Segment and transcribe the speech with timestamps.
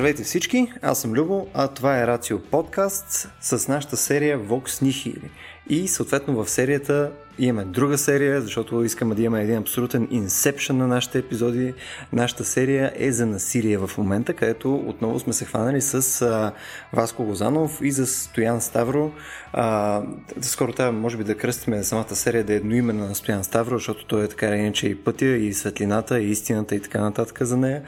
[0.00, 5.28] Здравейте всички, аз съм Любо, а това е Рацио подкаст с нашата серия Vox Nihili.
[5.72, 10.86] И съответно в серията имаме друга серия, защото искаме да имаме един абсолютен инсепшън на
[10.86, 11.74] нашите епизоди.
[12.12, 16.52] Нашата серия е за насилие в момента, където отново сме се хванали с а,
[16.92, 19.12] Васко Лозанов и за Стоян Ставро.
[19.52, 20.02] А,
[20.40, 24.06] скоро трябва, може би, да кръстиме самата серия да е едноимена на Стоян Ставро, защото
[24.06, 27.82] той е така иначе и пътя, и светлината, и истината и така нататък за нея.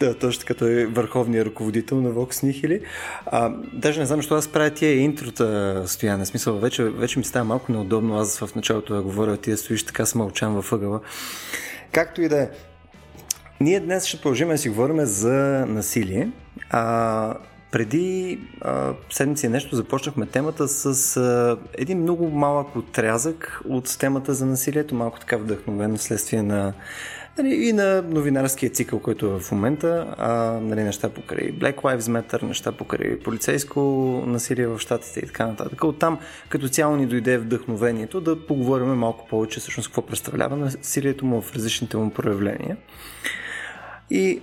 [0.00, 2.82] Да, точно като е върховният ръководител на Vox Nihili.
[3.26, 6.26] А, даже не знам, защо аз правя тия интрота, Стоян.
[6.26, 9.84] Смисъл, вече, вече ми става малко неудобно аз в началото да говоря, ти да стоиш
[9.84, 11.00] така смълчан във ъгъла.
[11.92, 12.48] Както и да е.
[13.60, 16.30] Ние днес ще продължим да си говорим за насилие.
[16.70, 17.34] А,
[17.72, 24.46] преди а, седмици нещо започнахме темата с а, един много малък отрязък от темата за
[24.46, 26.72] насилието, малко така вдъхновено следствие на
[27.38, 31.98] Нали, и на новинарския цикъл, който е в момента, а, нали, неща покрай Black Lives
[31.98, 33.80] Matter, неща покрай полицейско
[34.26, 35.84] насилие в Штатите и така нататък.
[35.84, 41.42] Оттам като цяло ни дойде вдъхновението да поговорим малко повече всъщност какво представлява насилието му
[41.42, 42.76] в различните му проявления.
[44.10, 44.40] И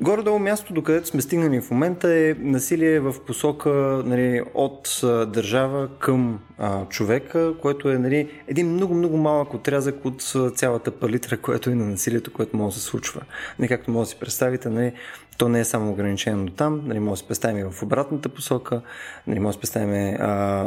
[0.00, 3.70] Горе-долу мястото, до където сме стигнали в момента е насилие в посока
[4.06, 10.90] нали, от държава към а, човека, което е нали, един много-много малък отрязък от цялата
[10.90, 13.20] палитра, което е на насилието, което може да се случва.
[13.58, 14.92] Не както може да си представите, нали,
[15.38, 18.28] то не е само ограничено до там, нали, може да се представим и в обратната
[18.28, 18.82] посока,
[19.26, 20.16] нали, може да се представим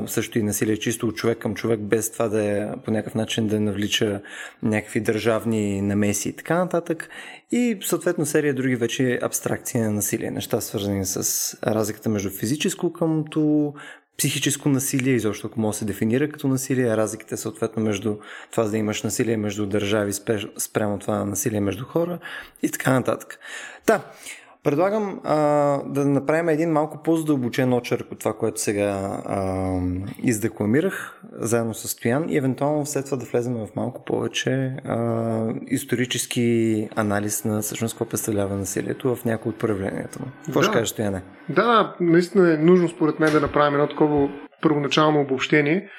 [0.08, 3.48] също и насилие чисто от човек към човек, без това да е по някакъв начин
[3.48, 4.22] да навлича
[4.64, 7.10] някакви държавни намеси и така нататък.
[7.52, 13.74] И съответно серия други вече абстракции на насилие, неща свързани с разликата между физическо къмто
[14.18, 18.18] психическо насилие, изобщо ако може да се дефинира като насилие, разликите съответно между
[18.52, 20.14] това да имаш насилие между държави
[20.58, 22.20] спрямо това насилие между хора
[22.64, 23.40] и така нататък.
[23.86, 24.02] Та,
[24.66, 25.36] Предлагам а,
[25.86, 29.80] да направим един малко по-задълбочен очерк от това, което сега а,
[30.24, 36.90] издекламирах, заедно с Стоян и евентуално след това да влезем в малко повече а, исторически
[36.96, 40.26] анализ на всъщност какво представлява насилието в някои от проявленията му.
[40.46, 40.66] Какво да.
[40.66, 41.22] ще кажеш, Стояне?
[41.50, 44.30] Да, наистина е нужно според мен да направим едно такова
[44.62, 45.90] първоначално обобщение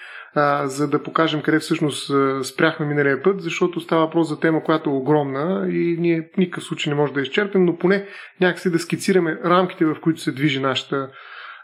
[0.64, 4.92] за да покажем къде всъщност спряхме миналия път, защото става въпрос за тема, която е
[4.92, 8.06] огромна и ние в никакъв случай не може да изчерпим, но поне
[8.40, 11.08] някакси да скицираме рамките, в които се движи нашата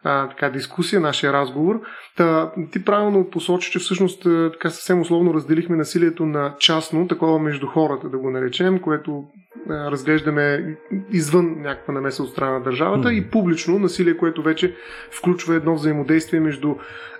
[0.05, 1.81] а, така, дискусия, нашия разговор.
[2.17, 7.67] Та, ти правилно посочи, че всъщност така съвсем условно разделихме насилието на частно, такова между
[7.67, 9.25] хората, да го наречем, което
[9.71, 10.77] а, разглеждаме
[11.13, 13.13] извън някаква намеса от страна на държавата mm.
[13.13, 14.75] и публично насилие, което вече
[15.11, 16.75] включва едно взаимодействие между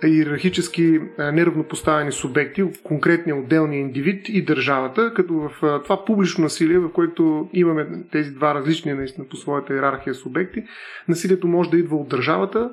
[0.07, 6.91] иерархически неравнопоставени субекти, конкретния отделния индивид и държавата, като в а, това публично насилие, в
[6.91, 10.63] което имаме тези два различни наистина по своята иерархия субекти,
[11.07, 12.71] насилието може да идва от държавата,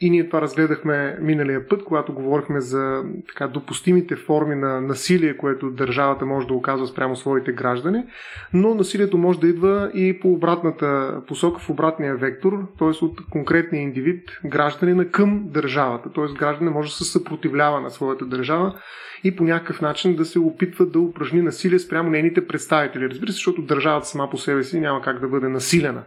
[0.00, 5.70] и ние това разгледахме миналия път, когато говорихме за така, допустимите форми на насилие, което
[5.70, 8.04] държавата може да оказва спрямо своите граждани,
[8.52, 13.04] но насилието може да идва и по обратната посока, в обратния вектор, т.е.
[13.04, 16.12] от конкретния индивид, гражданина към държавата.
[16.12, 16.38] Т.е.
[16.38, 18.74] гражданин може да се съпротивлява на своята държава
[19.24, 23.10] и по някакъв начин да се опитва да упражни насилие спрямо нейните представители.
[23.10, 26.02] Разбира се, защото държавата сама по себе си няма как да бъде насилена,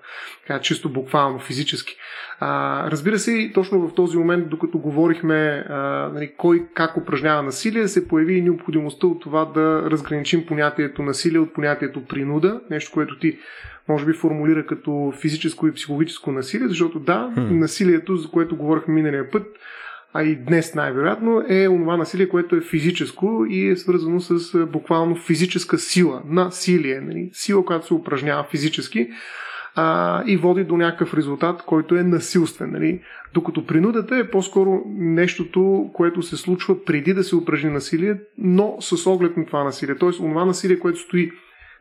[0.47, 1.95] така чисто буквално, физически.
[2.39, 5.75] А, разбира се, точно в този момент, докато говорихме а,
[6.13, 11.39] нали, кой как упражнява насилие, се появи и необходимостта от това да разграничим понятието насилие
[11.39, 13.37] от понятието принуда, нещо, което ти
[13.87, 17.49] може би формулира като физическо и психологическо насилие, защото да, hmm.
[17.49, 19.47] насилието, за което говорихме миналия път,
[20.13, 25.15] а и днес най-вероятно, е онова насилие, което е физическо и е свързано с буквално
[25.15, 27.01] физическа сила, насилие.
[27.01, 27.29] Нали?
[27.33, 29.09] Сила, която се упражнява физически
[29.75, 32.71] а, и води до някакъв резултат, който е насилствен.
[32.71, 33.01] Нали?
[33.33, 39.07] Докато принудата е по-скоро нещото, което се случва преди да се упражни насилие, но с
[39.07, 39.95] оглед на това насилие.
[39.95, 41.31] Тоест, онова насилие, което стои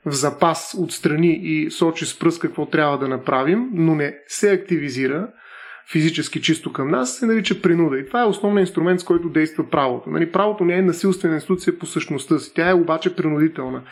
[0.07, 5.29] в запас отстрани и сочи с пръст какво трябва да направим, но не се активизира,
[5.93, 7.99] физически чисто към нас, се нарича принуда.
[7.99, 10.11] И това е основният инструмент, с който действа правото.
[10.11, 13.83] Нали, правото не е насилствена институция по същността си, тя е обаче принудителна.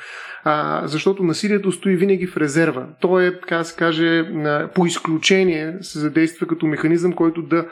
[0.44, 2.86] А, защото насилието стои винаги в резерва.
[3.00, 4.24] То е, така се каже,
[4.74, 7.66] по изключение се задейства като механизъм, който да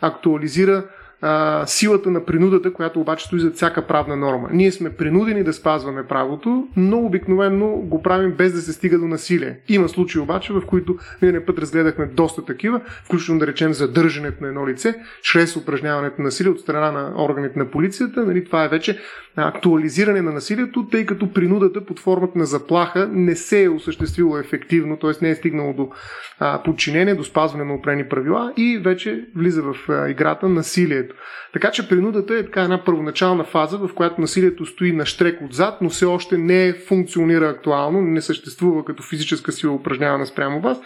[0.00, 0.84] актуализира
[1.22, 4.48] а, силата на принудата, която обаче стои за всяка правна норма.
[4.52, 9.06] Ние сме принудени да спазваме правото, но обикновено го правим без да се стига до
[9.06, 9.58] насилие.
[9.68, 14.48] Има случаи обаче, в които ние път разгледахме доста такива, включително да речем задържането на
[14.48, 18.26] едно лице, чрез упражняването на насилие от страна на органите на полицията.
[18.26, 18.98] Нали, това е вече
[19.36, 24.96] актуализиране на насилието, тъй като принудата под формата на заплаха не се е осъществило ефективно,
[24.96, 25.10] т.е.
[25.22, 25.90] не е стигнало до
[26.38, 31.11] а, подчинение, до спазване на опрени правила и вече влиза в а, играта насилието.
[31.52, 35.80] Така че принудата е така една първоначална фаза, в която насилието стои на штрек отзад,
[35.80, 40.80] но все още не функционира актуално, не съществува като физическа сила упражнявана спрямо вас.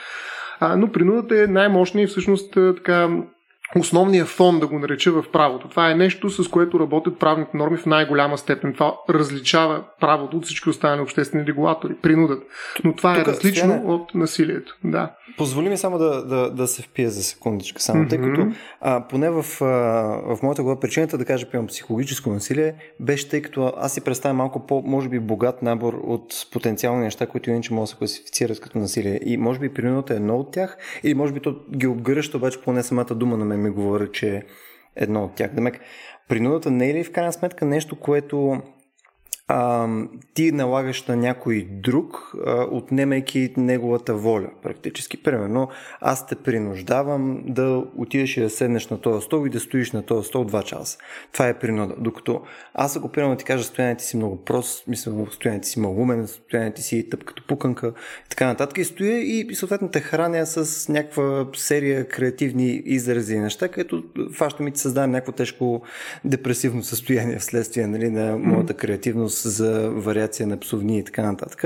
[0.60, 3.08] А, но принудата е най-мощният и всъщност така
[3.76, 5.68] основния фон, да го нареча в правото.
[5.68, 8.74] Това е нещо, с което работят правните норми в най-голяма степен.
[8.74, 11.94] Това различава правото от всички останали обществени регулатори.
[12.02, 12.42] Принудат.
[12.84, 14.76] Но това Тук, е различно Стояне, от насилието.
[14.84, 15.10] Да.
[15.36, 18.08] Позволи ми само да, да, да се впия за секундичка, само mm-hmm.
[18.08, 18.46] тъй като
[18.80, 19.64] а, поне в, а,
[20.36, 24.36] в моята глава причината да кажа, имам психологическо насилие, беше тъй като аз си представям
[24.36, 28.60] малко по, може би, богат набор от потенциални неща, които иначе могат да се класифицират
[28.60, 29.20] като насилие.
[29.24, 32.60] И може би принудата е едно от тях, или може би то ги обгръща, обаче
[32.60, 34.42] поне самата дума на мен ми говори, че е
[34.96, 35.50] едно от тях.
[35.54, 35.80] Демек,
[36.28, 38.62] принудата не е ли в крайна сметка нещо, което
[39.48, 39.88] а,
[40.34, 45.22] ти налагаш на някой друг, а, отнемайки неговата воля, практически.
[45.22, 45.68] Примерно,
[46.00, 50.02] аз те принуждавам да отидеш и да седнеш на този стол и да стоиш на
[50.02, 50.98] този стол 2 часа.
[51.32, 51.94] Това е принуда.
[51.98, 52.42] Докато
[52.74, 56.82] аз ако примерно ти кажа, стоянието си много прост, мисля, стоянието си много умен, стоянието
[56.82, 57.92] си тъп като пуканка
[58.26, 63.34] и така нататък, и стоя и, и съответно те храня с някаква серия креативни изрази
[63.34, 65.82] и неща, където фаща ми ти създавам някакво тежко
[66.24, 71.64] депресивно състояние вследствие нали, на моята креативност за вариация на псовни и така нататък.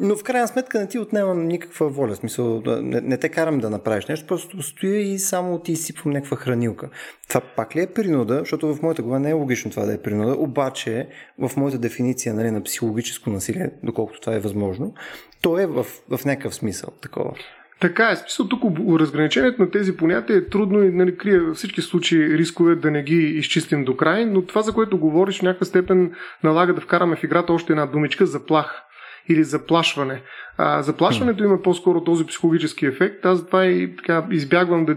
[0.00, 2.14] Но в крайна сметка не ти отнемам никаква воля.
[2.14, 6.12] В смисъл, не, не те карам да направиш нещо, просто стоя и само ти изсипвам
[6.12, 6.88] някаква хранилка.
[7.28, 8.38] Това пак ли е принуда?
[8.38, 11.08] Защото в моята глава не е логично това да е принуда, обаче
[11.38, 14.94] в моята дефиниция нали, на психологическо насилие, доколкото това е възможно,
[15.42, 17.34] то е в, в някакъв смисъл такова.
[17.80, 18.16] Така е.
[18.16, 18.62] Смисъл тук
[19.00, 23.02] разграничението на тези понятия е трудно и нали, крие във всички случаи рискове да не
[23.02, 26.12] ги изчистим до край, но това, за което говориш, в някаква степен
[26.44, 28.82] налага да вкараме в играта още една думичка заплах
[29.28, 30.22] или заплашване.
[30.56, 33.26] А, заплашването има по-скоро този психологически ефект.
[33.26, 34.96] Аз затова и така избягвам да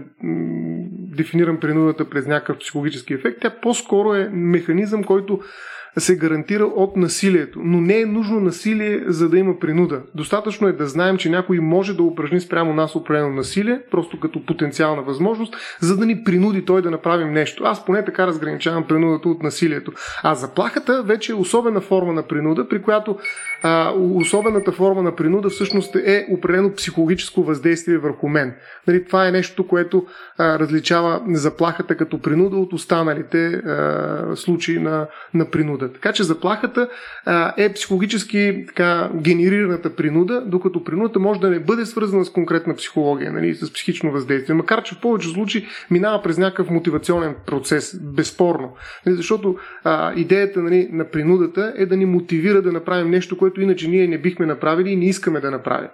[1.16, 3.38] дефинирам принудата през някакъв психологически ефект.
[3.40, 5.40] Тя по-скоро е механизъм, който
[5.98, 7.60] се гарантира от насилието.
[7.62, 10.00] Но не е нужно насилие, за да има принуда.
[10.14, 14.46] Достатъчно е да знаем, че някой може да упражни спрямо нас определено насилие, просто като
[14.46, 17.64] потенциална възможност, за да ни принуди той да направим нещо.
[17.64, 19.92] Аз поне така разграничавам принудата от насилието.
[20.22, 23.18] А заплахата вече е особена форма на принуда, при която
[23.62, 28.54] а, особената форма на принуда всъщност е определено психологическо въздействие върху мен.
[28.86, 30.06] Нали, това е нещо, което
[30.38, 35.92] а, различава заплахата като принуда от останалите а, случаи на, на принуда принуда.
[35.92, 36.88] Така че заплахата
[37.24, 42.74] а, е психологически така, генерираната принуда, докато принудата може да не бъде свързана с конкретна
[42.74, 44.54] психология, нали, с психично въздействие.
[44.54, 48.76] Макар, че в повече случаи минава през някакъв мотивационен процес, безспорно.
[49.06, 53.60] Нали, защото а, идеята нали, на принудата е да ни мотивира да направим нещо, което
[53.60, 55.88] иначе ние не бихме направили и не искаме да направим.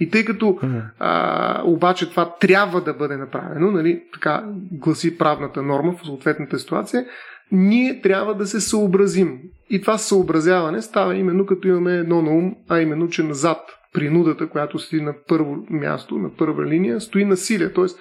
[0.00, 0.58] И тъй като
[0.98, 7.04] а, обаче това трябва да бъде направено, нали, така гласи правната норма в съответната ситуация,
[7.52, 9.38] ние трябва да се съобразим.
[9.70, 13.58] И това съобразяване става именно като имаме едно на ум, а именно, че назад
[13.92, 17.72] принудата, която стои на първо място, на първа линия, стои насилие.
[17.72, 17.98] Тоест,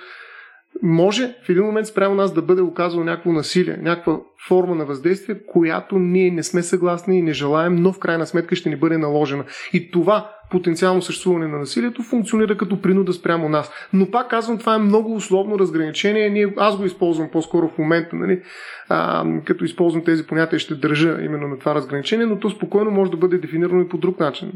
[0.83, 5.36] може в един момент спрямо нас да бъде оказано някакво насилие, някаква форма на въздействие,
[5.48, 8.98] която ние не сме съгласни и не желаем, но в крайна сметка ще ни бъде
[8.98, 9.44] наложена.
[9.74, 13.71] И това потенциално съществуване на насилието функционира като принуда спрямо нас.
[13.94, 16.30] Но пак казвам, това е много условно разграничение.
[16.30, 18.42] Ние, аз го използвам по-скоро в момента, нали,
[18.90, 23.12] а, като използвам тези понятия, ще държа именно на това разграничение, но то спокойно може
[23.12, 24.52] да бъде дефинирано и по друг начин.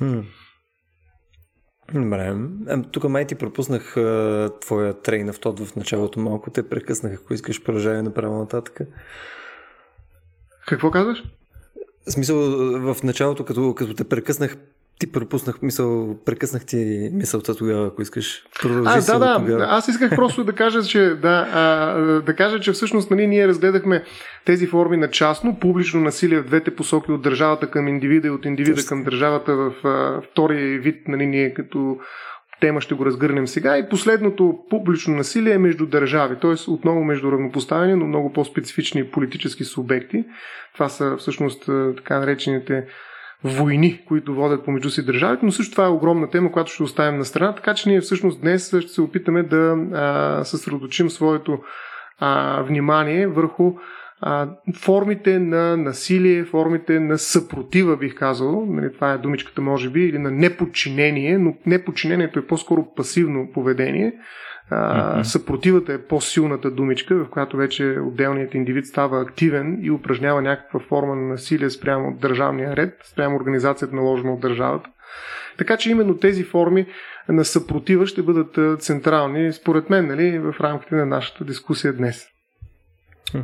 [0.00, 0.22] Hmm.
[1.94, 2.34] Добре.
[2.92, 6.50] Тук май ти пропуснах а, твоя трейн в тот в началото малко.
[6.50, 8.80] Те прекъснах, ако искаш продължаване направо нататък.
[10.66, 11.24] Какво казваш?
[12.06, 12.36] В смисъл,
[12.94, 14.56] в началото, като, като те прекъснах,
[15.00, 18.42] ти пропуснах мисъл, прекъснах ти мисълта тогава, ако искаш.
[18.64, 19.36] а, да, да.
[19.38, 19.66] Тогава.
[19.68, 24.04] Аз исках просто да кажа, че да, а, да кажа, че всъщност нали, ние разгледахме
[24.44, 28.44] тези форми на частно, публично насилие в двете посоки от държавата към индивида и от
[28.44, 28.88] индивида Just.
[28.88, 31.98] към държавата в а, втори вид, нали, ние като
[32.60, 33.78] тема ще го разгърнем сега.
[33.78, 36.70] И последното публично насилие е между държави, т.е.
[36.70, 40.24] отново между равнопоставени, но много по-специфични политически субекти.
[40.74, 41.64] Това са всъщност
[41.96, 42.84] така наречените
[43.44, 47.18] войни, които водят помежду си държавите, но също това е огромна тема, която ще оставим
[47.18, 51.58] на страна, така че ние всъщност днес ще се опитаме да а, съсредоточим своето
[52.18, 53.72] а, внимание върху
[54.20, 60.00] а, формите на насилие, формите на съпротива, бих казал, нали, това е думичката може би,
[60.00, 64.12] или на неподчинение, но неподчинението е по-скоро пасивно поведение.
[65.22, 71.16] Съпротивата е по-силната думичка, в която вече отделният индивид става активен и упражнява някаква форма
[71.16, 74.90] на насилие спрямо държавния ред, спрямо организацията наложена от държавата.
[75.58, 76.86] Така че именно тези форми
[77.28, 82.26] на съпротива ще бъдат централни, според мен, нали, в рамките на нашата дискусия днес.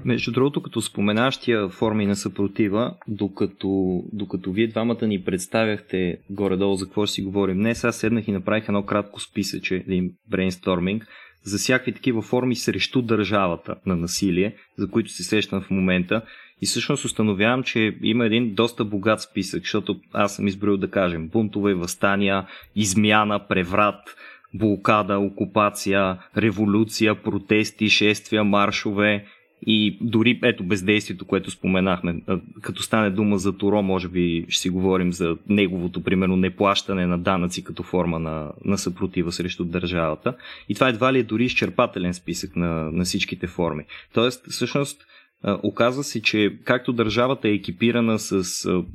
[0.05, 6.85] Между другото, като споменащия форми на съпротива, докато, докато вие двамата ни представяхте горе-долу за
[6.85, 11.07] какво ще си говорим днес, аз седнах и направих едно кратко списъче, един брейнсторминг,
[11.43, 16.23] за всякакви такива форми срещу държавата на насилие, за които се срещам в момента.
[16.63, 21.29] И всъщност установявам, че има един доста богат списък, защото аз съм изброил да кажем
[21.29, 24.17] бунтове, възстания, измяна, преврат,
[24.55, 29.27] блокада, окупация, революция, протести, шествия, маршове,
[29.63, 32.21] и дори ето бездействието, което споменахме,
[32.63, 37.19] като стане дума за Торо, може би ще си говорим за неговото, примерно, неплащане на
[37.19, 40.35] данъци като форма на, на съпротива срещу държавата.
[40.69, 43.85] И това едва ли е дори изчерпателен списък на, на всичките форми.
[44.15, 45.07] Тоест, всъщност,
[45.45, 48.43] Оказва се, че както държавата е екипирана с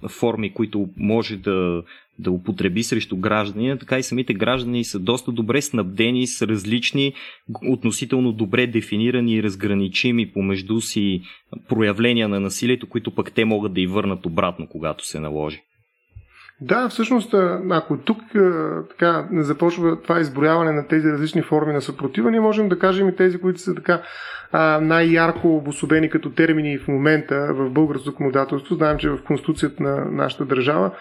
[0.10, 1.84] форми, които може да,
[2.20, 7.14] да употреби срещу граждани, така и самите граждани са доста добре снабдени с различни,
[7.68, 11.22] относително добре дефинирани и разграничими помежду си
[11.70, 15.62] проявления на насилието, които пък те могат да и върнат обратно, когато се наложи.
[16.62, 17.36] Да, всъщност,
[17.70, 18.22] ако тук
[18.90, 23.10] така не започва това изброяване на тези различни форми на съпротива, ние можем да кажем
[23.10, 24.02] и тези, които са така
[24.82, 28.76] най-ярко обособени като термини в момента в българско законодателство.
[28.76, 30.92] Знаем, че в Конституцията на нашата държава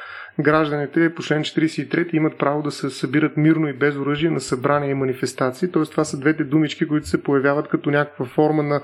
[0.42, 4.90] гражданите по член 43 имат право да се събират мирно и без оръжие на събрания
[4.90, 5.72] и манифестации.
[5.72, 5.82] Т.е.
[5.82, 8.80] това са двете думички, които се появяват като някаква форма на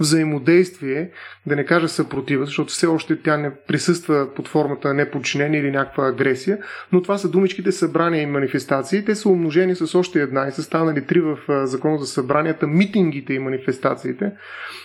[0.00, 1.10] взаимодействие,
[1.46, 5.70] да не кажа съпротива, защото все още тя не присъства под формата на неподчинение или
[5.70, 6.58] някаква агресия,
[6.92, 9.04] но това са думичките събрания и манифестации.
[9.04, 13.34] Те са умножени с още една и са станали три в Закона за събранията, митингите
[13.34, 14.32] и манифестациите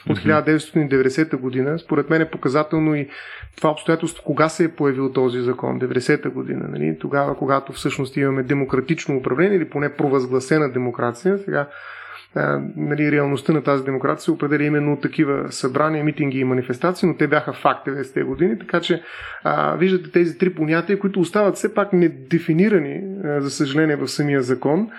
[0.10, 1.80] от 1990 година.
[1.80, 3.08] Според мен е показателно и
[3.56, 5.80] това обстоятелство, кога се е появил този закон,
[6.18, 6.98] 90-та година, нали?
[7.00, 11.38] тогава, когато всъщност имаме демократично управление или поне провъзгласена демокрация.
[11.38, 11.68] Сега
[12.76, 17.18] нали, реалността на тази демокрация се определя именно от такива събрания, митинги и манифестации, но
[17.18, 19.04] те бяха факт 90-те години, така че
[19.44, 24.42] а, виждате тези три понятия, които остават все пак недефинирани, а, за съжаление, в самия
[24.42, 24.90] закон,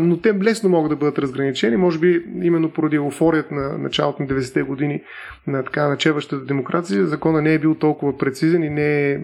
[0.00, 4.28] но те лесно могат да бъдат разграничени, може би именно поради еуфорията на началото на
[4.28, 5.02] 90-те години
[5.46, 9.20] на така начеващата демокрация, закона не е бил толкова прецизен и не е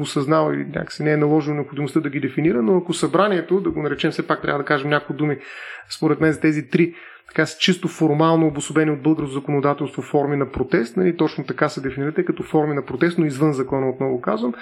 [0.00, 3.82] осъзнал и някакси не е наложил необходимостта да ги дефинира, но ако събранието, да го
[3.82, 5.38] наречем все пак трябва да кажем някои думи,
[5.90, 6.94] според мен за тези три
[7.28, 11.80] така с чисто формално обособени от българско законодателство форми на протест, нали, точно така се
[11.80, 14.54] дефинирате като форми на протест, но извън закона отново казвам.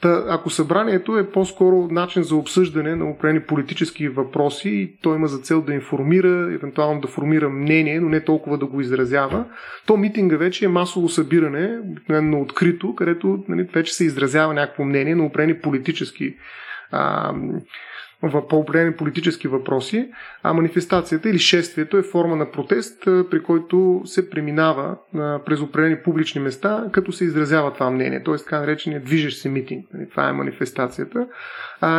[0.00, 5.26] Та, ако събранието е по-скоро начин за обсъждане на определени политически въпроси и той има
[5.26, 9.44] за цел да информира, евентуално да формира мнение, но не толкова да го изразява,
[9.86, 15.14] то митинга вече е масово събиране, обикновено открито, където нали, вече се изразява някакво мнение
[15.14, 16.36] на определени политически
[16.90, 17.32] а,
[18.22, 20.08] в по-определени политически въпроси,
[20.42, 24.96] а манифестацията или шествието е форма на протест, при който се преминава
[25.46, 28.36] през определени публични места, като се изразява това мнение, т.е.
[28.36, 29.86] така наречения движещ се митинг.
[29.94, 31.26] Нали, това е манифестацията.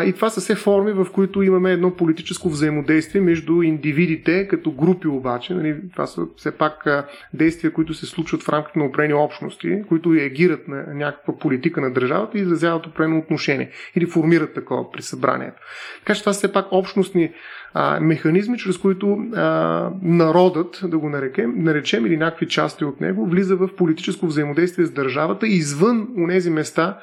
[0.06, 5.08] И това са все форми, в които имаме едно политическо взаимодействие между индивидите, като групи
[5.08, 5.54] обаче.
[5.54, 6.88] Нали, това са все пак
[7.34, 11.94] действия, които се случват в рамките на определени общности, които реагират на някаква политика на
[11.94, 15.62] държавата и изразяват определено отношение или формират такова при събранието.
[16.00, 17.32] Така че това са все пак общностни
[17.74, 23.26] а, механизми, чрез които а, народът, да го нарекем, наречем или някакви части от него,
[23.26, 27.00] влиза в политическо взаимодействие с държавата извън онези места,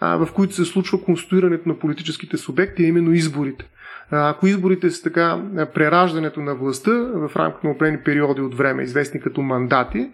[0.00, 3.64] а, в които се случва конструирането на политическите субекти, а именно изборите.
[4.10, 5.42] Ако изборите са така
[5.74, 10.10] прераждането на властта в рамките на определени периоди от време, известни като мандати,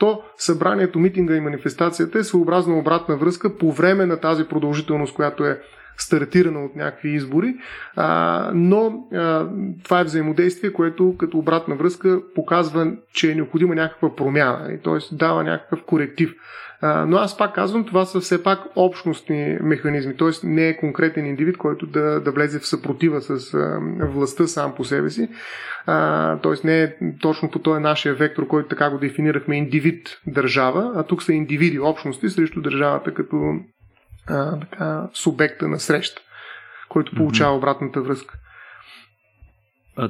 [0.00, 5.44] то събранието, митинга и манифестацията е своеобразна обратна връзка по време на тази продължителност, която
[5.44, 5.60] е
[5.98, 7.54] стартирана от някакви избори,
[7.96, 9.48] а, но а,
[9.84, 15.14] това е взаимодействие, което като обратна връзка показва, че е необходима някаква промяна, т.е.
[15.14, 16.34] дава някакъв коректив.
[16.80, 20.46] А, но аз пак казвам, това са все пак общностни механизми, т.е.
[20.46, 24.84] не е конкретен индивид, който да, да влезе в съпротива с а, властта сам по
[24.84, 25.28] себе си,
[26.42, 26.66] т.е.
[26.66, 31.22] не е точно по този нашия вектор, който така го дефинирахме, индивид държава, а тук
[31.22, 33.36] са индивиди, общности срещу държавата като
[34.26, 36.22] а, така, субекта на среща,
[36.88, 38.38] който получава обратната връзка.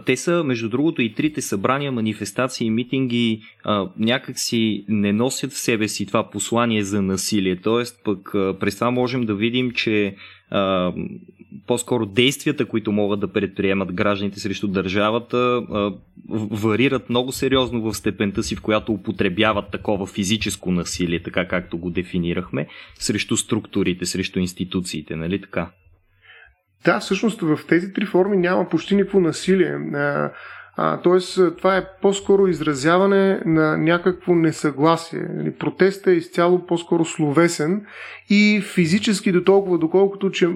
[0.04, 5.88] Те са, между другото, и трите събрания, манифестации, митинги а, някакси не носят в себе
[5.88, 7.56] си това послание за насилие.
[7.56, 10.16] Тоест, пък а, през това можем да видим, че
[10.50, 10.92] а,
[11.66, 15.62] по-скоро действията, които могат да предприемат гражданите срещу държавата,
[16.50, 21.90] варират много сериозно в степента си, в която употребяват такова физическо насилие, така както го
[21.90, 25.70] дефинирахме, срещу структурите, срещу институциите, нали така?
[26.84, 29.78] Да, всъщност в тези три форми няма почти никакво насилие.
[31.02, 35.28] Тоест, това е по-скоро изразяване на някакво несъгласие.
[35.34, 37.86] Нали, протестът е изцяло по-скоро словесен
[38.30, 40.48] и физически до толкова, доколкото, че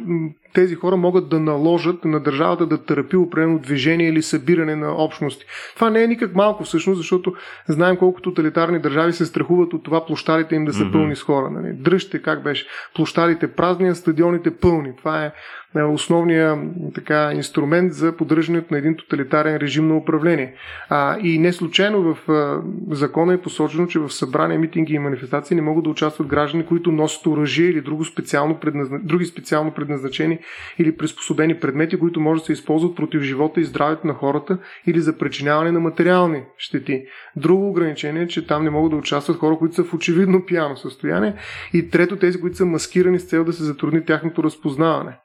[0.53, 5.45] тези хора могат да наложат на държавата да търпи определено движение или събиране на общности.
[5.75, 7.35] Това не е никак малко всъщност, защото
[7.69, 10.93] знаем колко тоталитарни държави се страхуват от това площадите им да са mm-hmm.
[10.93, 11.51] пълни с хора.
[11.51, 11.73] Нали?
[11.73, 12.67] Дръжте как беше.
[12.95, 14.97] Площадите празни, а стадионите пълни.
[14.97, 15.33] Това е,
[15.77, 16.59] е основният
[16.95, 20.55] така, инструмент за поддържането на един тоталитарен режим на управление.
[20.89, 22.63] А, и не случайно в а,
[22.95, 26.93] закона е посочено, че в събрания, митинги и манифестации не могат да участват граждани, които
[26.93, 28.99] носят оръжие или друго специално предназна...
[29.03, 30.39] други специално предназначени
[30.79, 35.01] или приспособени предмети, които може да се използват против живота и здравето на хората или
[35.01, 37.05] за причиняване на материални щети.
[37.37, 40.77] Друго ограничение е, че там не могат да участват хора, които са в очевидно пияно
[40.77, 41.35] състояние.
[41.73, 45.19] И трето, тези, които са маскирани с цел да се затрудни тяхното разпознаване.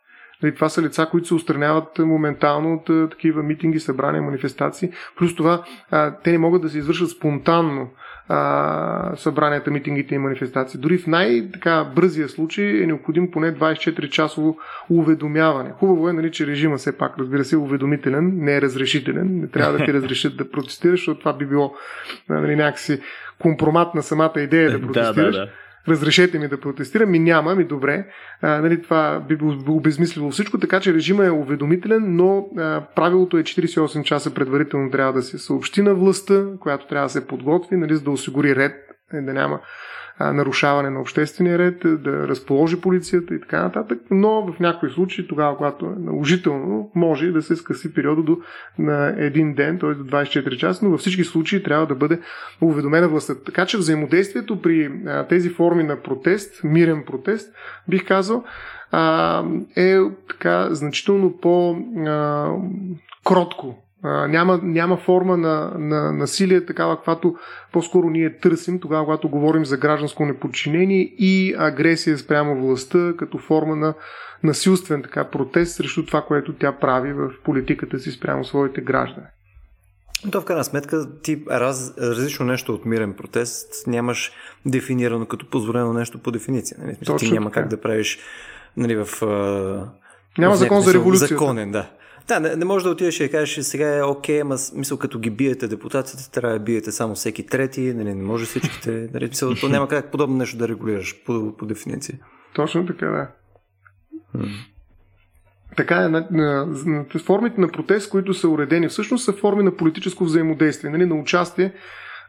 [0.44, 4.90] Нали, това са лица, които се устраняват моментално от такива митинги, събрания, манифестации.
[5.18, 5.64] Плюс това,
[6.24, 7.90] те не могат да се извършат спонтанно
[8.30, 10.80] а, събранията, митингите и манифестации.
[10.80, 14.58] Дори в най-бързия случай е необходимо поне 24-часово
[14.90, 15.72] уведомяване.
[15.72, 19.40] Хубаво е, нали, че режима все пак, разбира се, е уведомителен, не е разрешителен.
[19.40, 21.74] Не трябва да ти разрешат да протестираш, защото това би било
[22.30, 23.02] нали, някакси
[23.40, 25.36] компромат на самата идея да протестираш.
[25.36, 25.52] да, да, да
[25.88, 28.06] разрешете ми да протестирам, ми няма, ми добре.
[28.42, 29.38] А, нали, това би
[29.68, 35.14] обезмислило всичко, така че режима е уведомителен, но а, правилото е 48 часа предварително трябва
[35.14, 38.76] да се съобщи на властта, която трябва да се подготви, нали, за да осигури ред,
[39.14, 39.60] е, да няма
[40.20, 45.28] а, нарушаване на обществения ред, да разположи полицията и така нататък, но в някои случаи,
[45.28, 48.38] тогава, когато е наложително, може да се скъси периода до
[48.80, 49.94] на един ден, т.е.
[49.94, 52.20] до 24 часа, но във всички случаи трябва да бъде
[52.62, 53.34] уведомена властта.
[53.46, 57.54] Така че взаимодействието при а, тези форми на протест, мирен протест,
[57.88, 58.44] бих казал,
[58.92, 59.44] а,
[59.76, 59.98] е
[60.28, 61.86] така значително по-кротко
[64.28, 67.36] няма, няма форма на, на насилие, такава, каквато
[67.74, 73.76] по-скоро ние търсим, тогава, когато говорим за гражданско неподчинение и агресия спрямо властта, като форма
[73.76, 73.94] на
[74.44, 79.28] насилствен така, протест срещу това, което тя прави в политиката си спрямо своите граждани.
[80.32, 84.32] То в крайна сметка ти раз, различно нещо от мирен протест нямаш
[84.66, 86.78] дефинирано като позволено нещо по дефиниция.
[86.82, 86.98] Нали?
[87.06, 87.62] Точно ти няма така.
[87.62, 88.20] как да правиш
[88.78, 89.08] нали, в...
[90.38, 91.28] Няма в закон за революция.
[91.28, 91.90] Законен, да.
[92.28, 95.30] Да, не, не може да отидеш и кажеш сега е окей, ама мисъл като ги
[95.30, 99.70] биете депутатите, трябва да биете само всеки трети, нали, не може всичките, нали, мисъл, то
[99.70, 102.20] няма как подобно нещо да регулираш по, по дефиниция.
[102.54, 103.28] Точно така, да.
[105.78, 109.78] Така е, на, на, на, формите на протест, които са уредени, всъщност са форми на
[109.78, 111.74] политическо взаимодействие, нали, на участие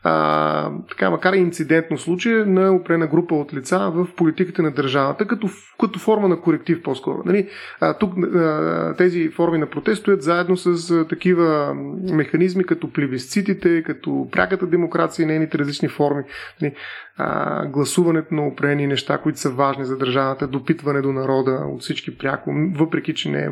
[0.08, 5.26] а, така, макар и инцидентно случай на опрена група от лица в политиката на държавата,
[5.26, 5.48] като,
[5.80, 7.22] като форма на коректив по-скоро.
[7.24, 7.48] Нали?
[7.80, 11.74] А, тук а, тези форми на протест стоят заедно с а, такива
[12.12, 16.22] механизми, като плебисцитите, като пряката демокрация и нейните различни форми.
[16.62, 16.74] Нали?
[17.16, 22.18] А, гласуването на опрени неща, които са важни за държавата, допитване до народа от всички
[22.18, 23.50] пряко, въпреки че не е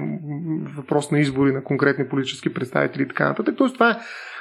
[0.77, 3.55] въпрос на избори на конкретни политически представители и така нататък.
[3.59, 3.97] Тоест това е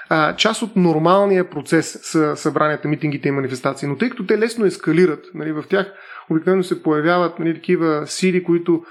[0.10, 3.88] а, част от нормалния процес са събранията, митингите и манифестации.
[3.88, 5.94] Но тъй като те лесно ескалират, нали, в тях
[6.30, 8.84] обикновено се появяват нали, такива сили, които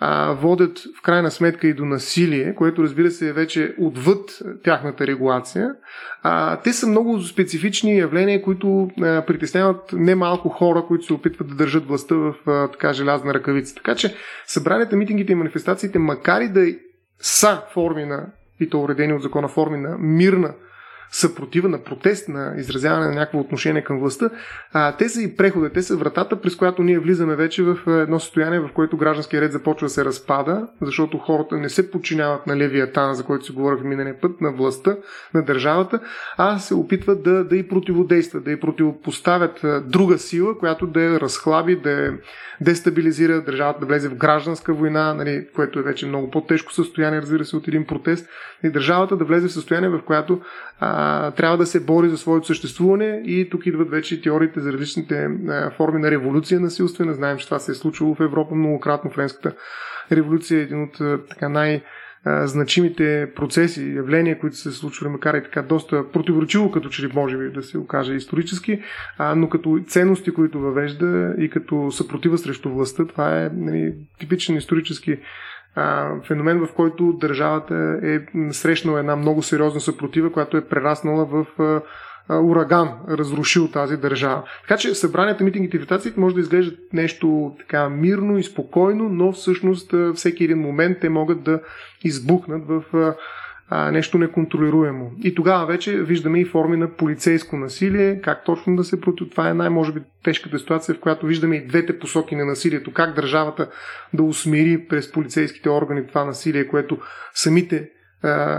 [0.00, 5.06] а, водят в крайна сметка и до насилие, което разбира се е вече отвъд тяхната
[5.06, 5.70] регулация.
[6.22, 11.54] А, те са много специфични явления, които а, притесняват немалко хора, които се опитват да
[11.54, 13.74] държат властта в а, така желязна ръкавица.
[13.74, 14.14] Така че
[14.46, 16.66] събранията, митингите и манифестациите, макар и да
[17.18, 18.26] са форми на
[18.60, 20.54] и то уредени от закона форми на мирна
[21.12, 24.30] съпротива, на протест, на изразяване на някакво отношение към властта,
[24.72, 28.20] а, те са и прехода, те са вратата, през която ние влизаме вече в едно
[28.20, 32.56] състояние, в което гражданския ред започва да се разпада, защото хората не се подчиняват на
[32.56, 34.96] левия тан, за който си говорих миналия път, на властта,
[35.34, 36.00] на държавата,
[36.36, 41.20] а се опитват да, да и противодействат, да и противопоставят друга сила, която да я
[41.20, 42.18] разхлаби, да я
[42.60, 47.44] дестабилизира, държавата да влезе в гражданска война, нали, което е вече много по-тежко състояние, разбира
[47.44, 48.28] се, от един протест,
[48.64, 50.40] и държавата да влезе в състояние, в което
[50.80, 50.99] а,
[51.36, 55.70] трябва да се бори за своето съществуване и тук идват вече теориите за различните а,
[55.70, 57.14] форми на революция насилствена.
[57.14, 59.10] Знаем, че това се е случило в Европа многократно.
[59.10, 59.52] Френската
[60.12, 61.82] революция е един от така най-
[62.26, 67.38] значимите процеси, явления, които се случвали, макар и така доста противоречиво, като че ли може
[67.38, 68.82] би да се окаже исторически,
[69.18, 74.56] а, но като ценности, които въвежда и като съпротива срещу властта, това е нали, типичен
[74.56, 75.18] исторически
[75.74, 78.20] а, феномен, в който държавата е
[78.52, 81.80] срещнала една много сериозна съпротива, която е прераснала в а,
[82.38, 84.42] ураган разрушил тази държава.
[84.62, 89.32] Така че събранията, митингите и витациите може да изглеждат нещо така мирно и спокойно, но
[89.32, 91.60] всъщност всеки един момент те могат да
[92.04, 93.14] избухнат в а,
[93.70, 95.12] нещо неконтролируемо.
[95.22, 99.30] И тогава вече виждаме и форми на полицейско насилие, как точно да се против.
[99.30, 103.14] Това е най-може би тежката ситуация, в която виждаме и двете посоки на насилието, как
[103.14, 103.68] държавата
[104.14, 106.98] да усмири през полицейските органи това насилие, което
[107.34, 107.90] самите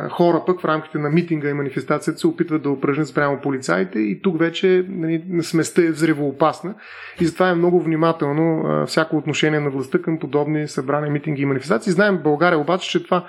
[0.09, 4.21] хора пък в рамките на митинга и манифестацията се опитват да упражнят спрямо полицаите и
[4.21, 6.75] тук вече нали, сместа е взревоопасна
[7.19, 11.91] и затова е много внимателно всяко отношение на властта към подобни събрани митинги и манифестации.
[11.91, 13.25] Знаем в България обаче, че това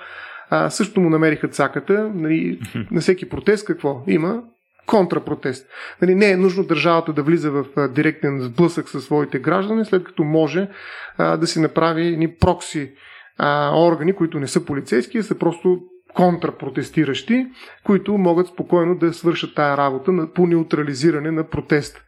[0.55, 2.11] а, също му намериха цаката.
[2.15, 2.59] Нали,
[2.91, 4.43] на всеки протест какво има?
[4.85, 5.67] Контрапротест.
[6.01, 10.03] Нали, не е нужно държавата да влиза в а, директен сблъсък със своите граждани, след
[10.03, 10.69] като може
[11.17, 12.91] а, да си направи ни прокси
[13.37, 15.79] а, органи, които не са полицейски, а са просто
[16.13, 17.47] контрапротестиращи,
[17.83, 22.03] които могат спокойно да свършат тая работа по неутрализиране на протест.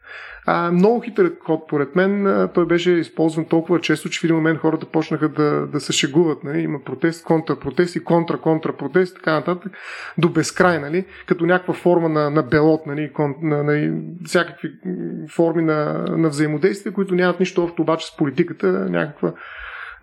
[0.48, 4.58] А, много хитър ход, поред мен, той беше използван толкова често, че в един момент
[4.58, 6.44] хората почнаха да, да се шегуват.
[6.44, 6.58] Нали?
[6.58, 9.72] Има протест, контрапротест и контра-контрапротест, така нататък,
[10.18, 11.04] до безкрай, нали?
[11.26, 13.12] като някаква форма на, на белот, нали?
[13.12, 14.68] Кон, на, на, всякакви
[15.30, 19.32] форми на, на взаимодействие, които нямат нищо общо обаче с политиката, някаква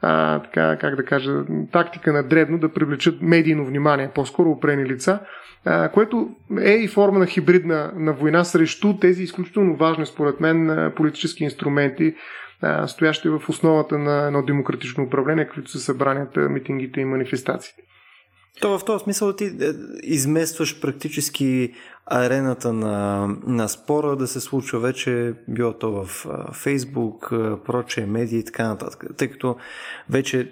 [0.03, 5.19] а, така, как да кажа, тактика на дребно да привлечат медийно внимание, по-скоро опрени лица,
[5.65, 6.29] а, което
[6.61, 12.15] е и форма на хибридна на война срещу тези изключително важни, според мен, политически инструменти,
[12.61, 17.81] а, стоящи в основата на едно демократично управление, които са събранията, митингите и манифестациите.
[18.61, 19.49] То в този смисъл ти е,
[20.03, 21.73] изместваш практически
[22.05, 27.29] арената на, на спора да се случва вече, било то в Фейсбук,
[27.65, 29.05] проче, медии и така нататък.
[29.17, 29.55] Тъй като
[30.09, 30.51] вече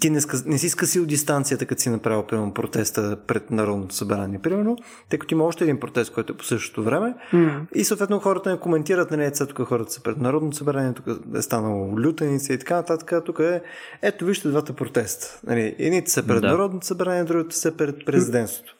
[0.00, 4.76] ти не, не си скъсил дистанцията, като си направил, примерно, протеста пред Народното събрание, примерно,
[5.08, 7.14] тъй като има още един протест, който е по същото време.
[7.32, 7.60] Mm.
[7.74, 12.00] И съответно хората не коментират, нали, тук хората са пред Народното събрание, тук е станало
[12.00, 13.24] лютеница и така нататък.
[13.24, 13.62] Тук е,
[14.02, 15.40] ето вижте двата протеста.
[15.46, 16.48] Нали, едните са пред да.
[16.48, 18.77] Народното събрание, другите са пред президентството.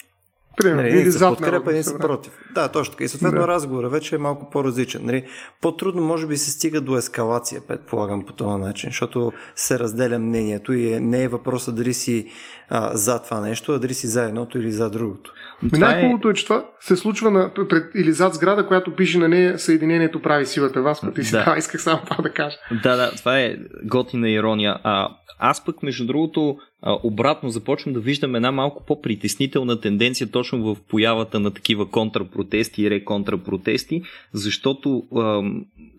[0.58, 2.32] Примерно, нали, или за подкрепа, или са против.
[2.54, 3.04] Да, точно така.
[3.04, 3.48] И съответно да.
[3.48, 5.00] разговора вече е малко по-различен.
[5.04, 5.24] Нали,
[5.60, 10.72] по-трудно може би се стига до ескалация, предполагам, по този начин, защото се разделя мнението
[10.72, 12.30] и е, не е въпроса дали си
[12.70, 15.32] а, за това нещо, а дали си за едното или за другото.
[15.62, 16.30] Най-хубавото е...
[16.30, 20.22] е, че това се случва на, пред, или зад сграда, която пише на нея Съединението
[20.22, 20.82] прави силата.
[20.82, 21.54] Вас, ти си да.
[21.58, 22.56] исках само това да кажа.
[22.82, 24.78] Да, да, това е готина ирония.
[24.82, 30.80] А, аз пък, между другото, обратно започвам да виждам една малко по-притеснителна тенденция точно в
[30.88, 34.02] появата на такива контрапротести и реконтрапротести,
[34.32, 35.02] защото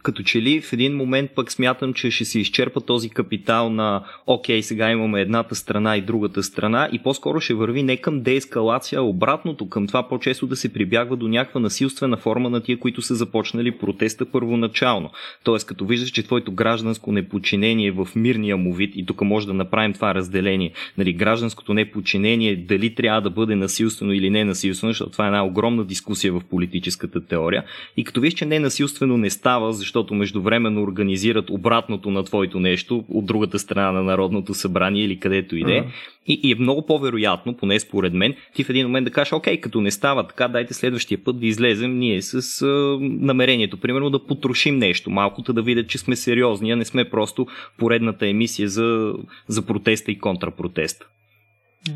[0.04, 4.04] като че ли в един момент пък смятам, че ще се изчерпа този капитал на
[4.28, 6.59] окей, сега имаме едната страна и другата страна
[6.92, 11.16] и по-скоро ще върви не към деескалация, а обратното към това по-често да се прибягва
[11.16, 15.10] до някаква насилствена форма на тия, които са започнали протеста първоначално.
[15.44, 19.48] Тоест, като виждаш, че твоето гражданско неподчинение е в мирния му вид и тук може
[19.48, 24.92] да направим това разделение, нали, гражданското неподчинение дали трябва да бъде насилствено или не насилствено,
[24.92, 27.64] защото това е една огромна дискусия в политическата теория.
[27.98, 33.04] И като виж, че не насилствено не става, защото междувременно организират обратното на твоето нещо
[33.10, 35.84] от другата страна на Народното събрание или където иде.
[35.84, 36.19] Uh-huh.
[36.30, 39.58] И, и е много по-вероятно, поне според мен, ти в един момент да кажеш, окей,
[39.58, 44.26] като не става така, дайте следващия път да излезем ние с а, намерението, примерно да
[44.26, 49.14] потрошим нещо, малкото да видят, че сме сериозни, а не сме просто поредната емисия за,
[49.48, 51.06] за протеста и контрапротеста.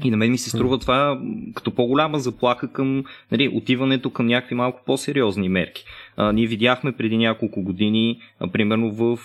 [0.04, 1.22] И на мен ми се струва това
[1.54, 5.86] като по-голяма заплаха към нали, отиването към някакви малко по-сериозни мерки.
[6.34, 8.19] Ние видяхме преди няколко години,
[8.52, 9.17] примерно в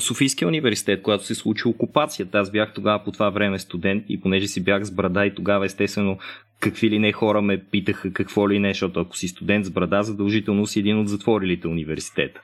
[0.00, 2.38] Софийския университет, когато се случи окупацията.
[2.38, 5.66] Аз бях тогава по това време студент и понеже си бях с брада и тогава
[5.66, 6.18] естествено
[6.60, 10.02] какви ли не хора ме питаха какво ли не, защото ако си студент с брада,
[10.02, 12.40] задължително си един от затворилите университета.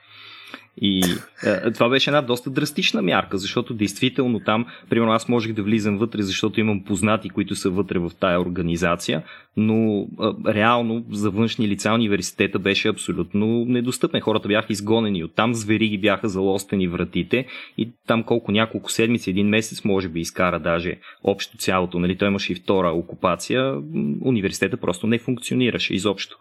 [0.77, 1.01] И
[1.43, 5.97] е, това беше една доста драстична мярка, защото действително там, примерно аз можех да влизам
[5.97, 9.23] вътре, защото имам познати, които са вътре в тая организация,
[9.57, 10.07] но
[10.47, 14.21] е, реално за външни лица университета беше абсолютно недостъпен.
[14.21, 17.45] Хората бяха изгонени от там, звери ги бяха залостени вратите
[17.77, 22.27] и там колко няколко седмици, един месец може би изкара даже общо цялото, нали, той
[22.27, 23.75] имаше и втора окупация,
[24.21, 26.37] университета просто не функционираше изобщо.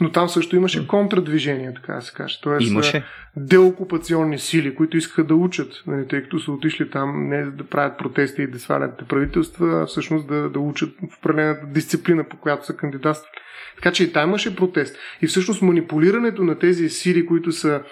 [0.00, 2.38] Но там също имаше контрадвижение, така да се каже.
[2.42, 3.04] Тоест, имаше.
[3.36, 7.98] деокупационни сили, които искаха да учат, нали, тъй като са отишли там не да правят
[7.98, 12.66] протести и да свалят правителства, а всъщност да, да учат в определената дисциплина, по която
[12.66, 13.40] са кандидатствали.
[13.76, 14.96] Така че и там имаше протест.
[15.22, 17.82] И всъщност манипулирането на тези сили, които са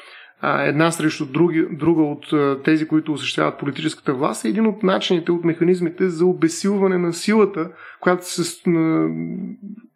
[0.42, 2.26] една срещу други, друга от
[2.64, 7.70] тези, които осъществяват политическата власт, е един от начините, от механизмите за обесилване на силата,
[8.00, 8.44] която се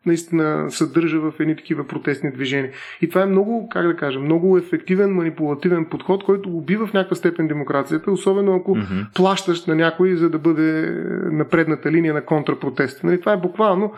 [0.07, 2.71] наистина съдържа в едни такива протестни движения.
[3.01, 7.17] И това е много, как да кажа, много ефективен манипулативен подход, който убива в някаква
[7.17, 9.15] степен демокрацията, особено ако mm-hmm.
[9.15, 10.91] плащаш на някой, за да бъде
[11.33, 13.07] на предната линия на контрапротеста.
[13.07, 13.93] Нали, това е буквално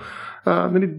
[0.44, 0.90] а, нали,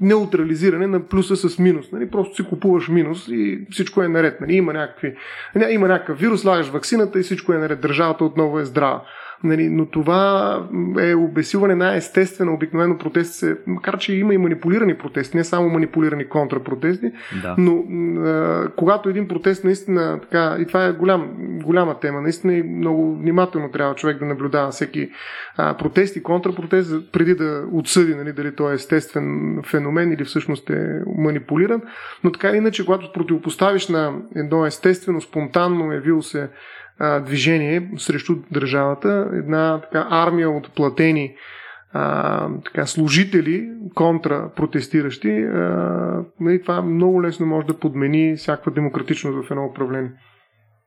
[0.00, 1.92] неутрализиране на плюса с минус.
[1.92, 4.40] Нали, просто си купуваш минус и всичко е наред.
[4.40, 5.14] Нали, има, някакви,
[5.70, 7.80] има някакъв вирус, слагаш вакцината и всичко е наред.
[7.80, 9.02] Държавата отново е здрава.
[9.44, 10.54] Нали, но това
[11.00, 12.54] е обесилване на естествено.
[12.54, 17.54] Обикновено протести се, макар че има и манипулирани протести, не само манипулирани контрапротести, да.
[17.58, 17.84] но
[18.26, 21.30] а, когато един протест наистина, така, и това е голям,
[21.64, 25.10] голяма тема, наистина и много внимателно трябва човек да наблюдава всеки
[25.56, 30.70] а, протест и контрапротест, преди да отсъди нали, дали той е естествен феномен или всъщност
[30.70, 31.82] е манипулиран.
[32.24, 36.48] Но така или иначе, когато противопоставиш на едно естествено, спонтанно явило се
[37.26, 41.34] движение срещу държавата, една така армия от платени
[41.92, 49.50] а, така, служители, контрапротестиращи, а, нали, това много лесно може да подмени всякаква демократичност в
[49.50, 50.12] едно управление.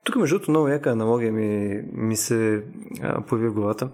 [0.04, 2.63] Тук, между другото, много яка аналогия ми, ми се
[3.28, 3.89] появи в главата,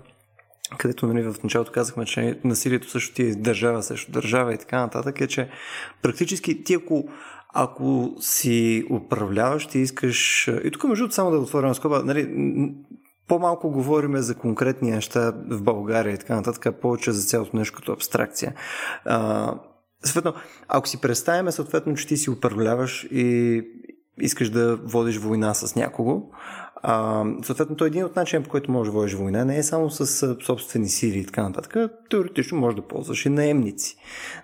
[0.77, 4.79] където нали, в началото казахме, че насилието също ти е държава срещу държава и така
[4.79, 5.49] нататък, е, че
[6.01, 7.09] практически ти ако
[7.53, 10.49] ако си управляващ и искаш...
[10.63, 12.35] И тук между само да отворя на скоба, нали,
[13.27, 17.91] по-малко говорим за конкретни неща в България и така нататък, повече за цялото нещо като
[17.91, 18.53] абстракция.
[19.05, 19.53] А,
[20.03, 23.61] съответно, ако си представяме, съответно, че ти си управляваш и
[24.21, 26.31] искаш да водиш война с някого,
[26.81, 29.45] а, съответно, той е един от начин, по който можеш да водиш война.
[29.45, 31.91] Не е само с собствени сили и така нататък.
[32.09, 33.97] Теоретично може да ползваш и наемници.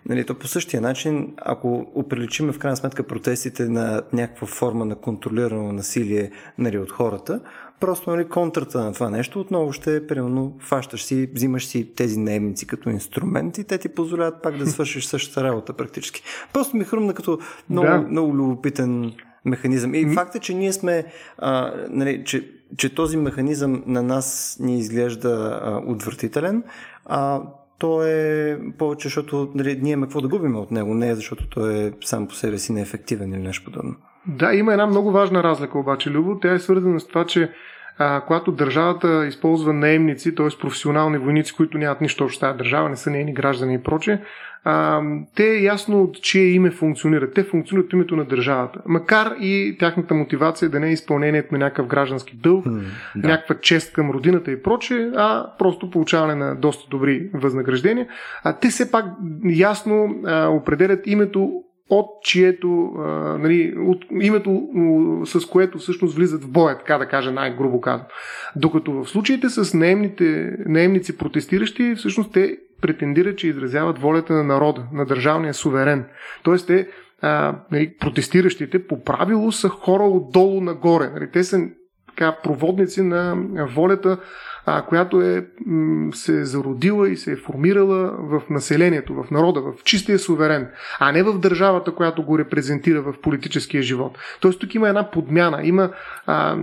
[0.05, 4.95] Нали, то по същия начин, ако оприличиме в крайна сметка протестите на някаква форма на
[4.95, 7.39] контролирано насилие нали, от хората,
[7.79, 12.19] просто нали, контрата на това нещо отново ще е, примерно, фащаш си, взимаш си тези
[12.19, 16.23] наемници като инструмент и те ти позволяват пак да свършиш същата работа практически.
[16.53, 17.97] Просто ми хрумна като много, да.
[17.97, 19.13] много любопитен
[19.45, 19.93] механизъм.
[19.93, 20.13] И mm-hmm.
[20.13, 21.05] факта, че ние сме,
[21.38, 26.63] а, нали, че, че този механизъм на нас ни изглежда а, отвратителен,
[27.05, 27.41] а,
[27.77, 31.49] то е повече, защото нали, ние имаме какво да губим от него, не е защото
[31.49, 33.95] той е сам по себе си неефективен или нещо подобно.
[34.27, 36.39] Да, има една много важна разлика обаче, Любо.
[36.39, 37.51] Тя е свързана с това, че
[37.97, 40.47] а, когато държавата използва наемници, т.е.
[40.62, 44.21] професионални войници, които нямат нищо общо с тази държава, не са нейни граждани и проче,
[44.67, 45.01] а,
[45.36, 47.34] те ясно от чие име функционират.
[47.34, 48.82] Те функционират името на държавата.
[48.86, 52.82] Макар и тяхната мотивация да не е изпълнението на някакъв граждански дълг, mm,
[53.15, 53.28] да.
[53.28, 58.08] някаква чест към родината и проче, а просто получаване на доста добри възнаграждения.
[58.43, 59.06] А те все пак
[59.45, 61.51] ясно а, определят името
[61.89, 63.01] от чието, а,
[63.38, 64.62] нали, от името,
[65.25, 68.06] с което всъщност влизат в боя, така да кажа най-грубо казано.
[68.56, 74.85] Докато в случаите с наемните, наемници протестиращи, всъщност те претендират, че изразяват волята на народа,
[74.93, 76.05] на държавния суверен.
[76.43, 76.88] Тоест те,
[77.21, 81.09] а, нали, протестиращите по правило са хора отдолу нагоре.
[81.13, 81.67] Нали, те са
[82.07, 83.35] така, проводници на
[83.75, 84.17] волята
[84.65, 89.62] а, която е, м- се е зародила и се е формирала в населението, в народа,
[89.62, 90.67] в чистия суверен,
[90.99, 94.17] а не в държавата, която го репрезентира в политическия живот.
[94.39, 95.89] Тоест тук има една подмяна, има
[96.25, 96.58] а,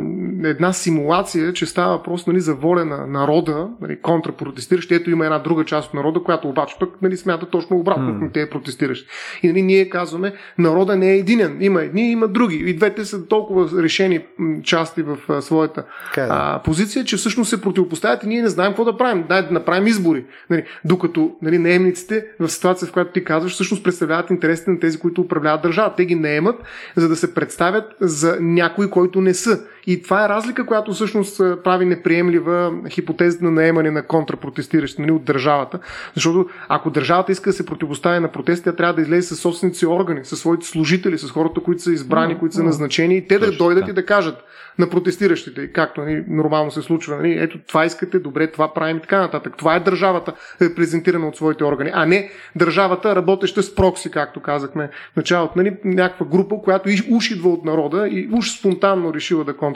[0.45, 4.95] една симулация, че става въпрос нали, за воля на народа, нали, контрапротестиращи.
[4.95, 8.21] Ето има една друга част от народа, която обаче пък нали, смята точно обратно mm.
[8.21, 9.09] на тези протестиращи.
[9.43, 11.57] И нали, ние казваме, народа не е единен.
[11.61, 12.57] Има едни, има други.
[12.57, 14.25] И двете са толкова решени
[14.62, 15.81] части в а, своята
[16.17, 19.24] е, а, позиция, че всъщност се противопоставят противопоставят и ние не знаем какво да правим.
[19.28, 20.24] Дай да направим избори.
[20.50, 24.98] Нали, докато нали, наемниците в ситуация, в която ти казваш, всъщност представляват интересите на тези,
[24.98, 25.96] които управляват държавата.
[25.96, 26.57] Те ги наемат,
[26.96, 29.61] за да се представят за някой, който не са.
[29.87, 35.25] И това е разлика, която всъщност прави неприемлива хипотеза на наемане на контрапротестиращи нали, от
[35.25, 35.79] държавата.
[36.14, 39.79] Защото ако държавата иска да се противоставя на протести, тя трябва да излезе с собствените
[39.79, 43.38] си органи, със своите служители, с хората, които са избрани, които са назначени и те
[43.38, 44.45] да дойдат и да кажат
[44.79, 47.16] на протестиращите, както нали, нормално се случва.
[47.16, 49.55] Нали, ето това искате, добре, това правим и така нататък.
[49.57, 54.90] Това е държавата, репрезентирана от своите органи, а не държавата, работеща с прокси, както казахме
[55.12, 55.53] в началото.
[55.57, 59.71] Нали, някаква група, която уж идва от народа и уж спонтанно решила да контрапротестира,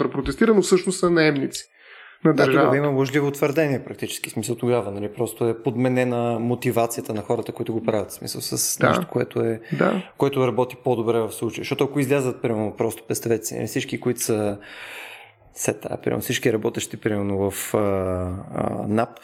[0.55, 1.65] но всъщност са наемници.
[2.25, 2.35] на.
[2.35, 4.31] Да, тогава има лъжливо твърдение практически.
[4.31, 5.13] Смисъл тогава, нали?
[5.13, 8.13] Просто е подменена мотивацията на хората, които го правят.
[8.13, 8.89] Смисъл с да.
[8.89, 10.03] нещо, което, е, да.
[10.19, 11.63] което работи по-добре в случая.
[11.63, 14.59] Защото ако излязат, примерно, просто представете си, нали, всички, които са
[15.55, 19.19] сета, примерно всички работещи примерно в а, а, НАП,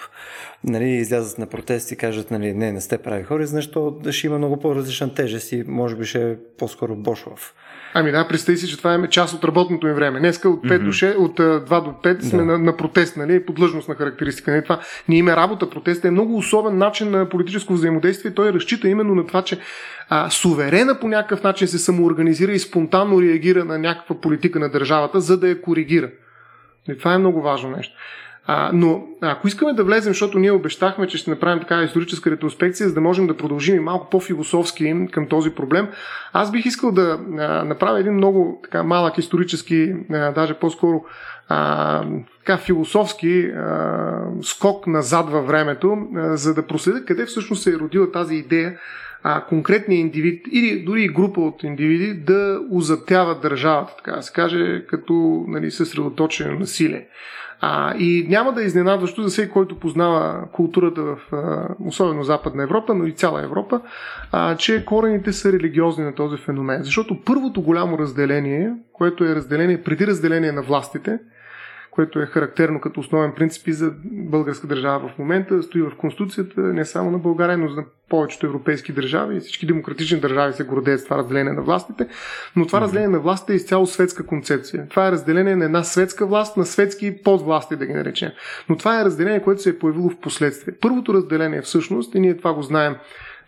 [0.65, 4.27] нали, излязат на протест и кажат, нали, не, не сте прави хора, защо да ще
[4.27, 7.55] има много по-различна тежест и може би ще е по-скоро Бошлав.
[7.95, 10.19] Ами да, представи си, че това е част от работното им време.
[10.19, 10.85] Днеска от, 5 mm-hmm.
[10.85, 12.45] до 6, от 2 до 5 сме да.
[12.45, 13.45] на, на протест, нали,
[13.89, 14.51] на характеристика.
[14.51, 18.35] Нали, това ние има работа, протест е много особен начин на политическо взаимодействие.
[18.35, 19.59] Той разчита именно на това, че
[20.09, 25.21] а, суверена по някакъв начин се самоорганизира и спонтанно реагира на някаква политика на държавата,
[25.21, 26.11] за да я коригира.
[26.89, 27.95] И това е много важно нещо.
[28.47, 32.89] А, но ако искаме да влезем, защото ние обещахме, че ще направим така историческа ретроспекция,
[32.89, 35.89] за да можем да продължим и малко по-философски към този проблем,
[36.33, 41.05] аз бих искал да а, направя един много така, малък исторически, а, даже по-скоро
[41.49, 42.05] а,
[42.39, 47.79] така, философски а, скок назад във времето, а, за да проследя къде всъщност се е
[47.79, 48.79] родила тази идея
[49.23, 54.87] а, конкретния индивид или дори група от индивиди да узаптяват държавата, така да се каже,
[54.89, 57.07] като нали, съсредоточено насилие.
[57.65, 62.63] А, и няма да е изненадващо за всеки, който познава културата в а, особено Западна
[62.63, 63.81] Европа, но и цяла Европа,
[64.33, 66.83] а, че корените са религиозни на този феномен.
[66.83, 71.19] Защото първото голямо разделение, което е разделение преди разделение на властите,
[71.93, 76.61] което е характерно като основен принцип и за българска държава в момента, стои в Конституцията
[76.61, 81.05] не само на България, но за повечето европейски държави всички демократични държави се гордеят с
[81.05, 82.09] това разделение на властите,
[82.57, 84.89] но това разделение на властите е изцяло светска концепция.
[84.89, 88.31] Това е разделение на една светска власт, на светски подвласти, да ги наречем.
[88.69, 90.75] Но това е разделение, което се е появило в последствие.
[90.81, 92.97] Първото разделение всъщност, и ние това го знаем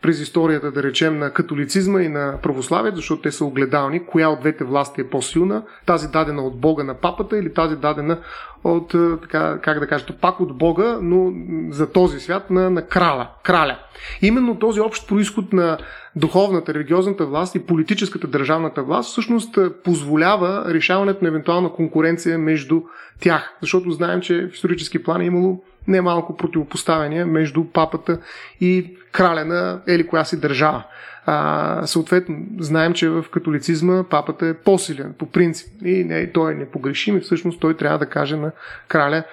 [0.04, 4.40] през историята, да речем, на католицизма и на православието, защото те са огледални, коя от
[4.40, 8.18] двете власти е по-силна, тази дадена от Бога на папата или тази дадена
[8.64, 11.32] от, е, така, как да кажа, пак от Бога, но
[11.70, 13.78] за този свят на, на краля, краля.
[14.22, 15.78] Именно този общ происход на
[16.16, 22.82] духовната, религиозната власт и политическата държавната власт всъщност е, позволява решаването на евентуална конкуренция между
[23.20, 23.54] тях.
[23.60, 28.18] Защото знаем, че в исторически план е имало немалко противопоставяния между папата
[28.60, 30.84] и краля на ели коя си държава.
[31.26, 36.54] А, съответно, знаем, че в католицизма папата е по-силен по принцип и не, той е
[36.54, 38.52] непогрешим и всъщност той трябва да каже на
[38.88, 39.24] краля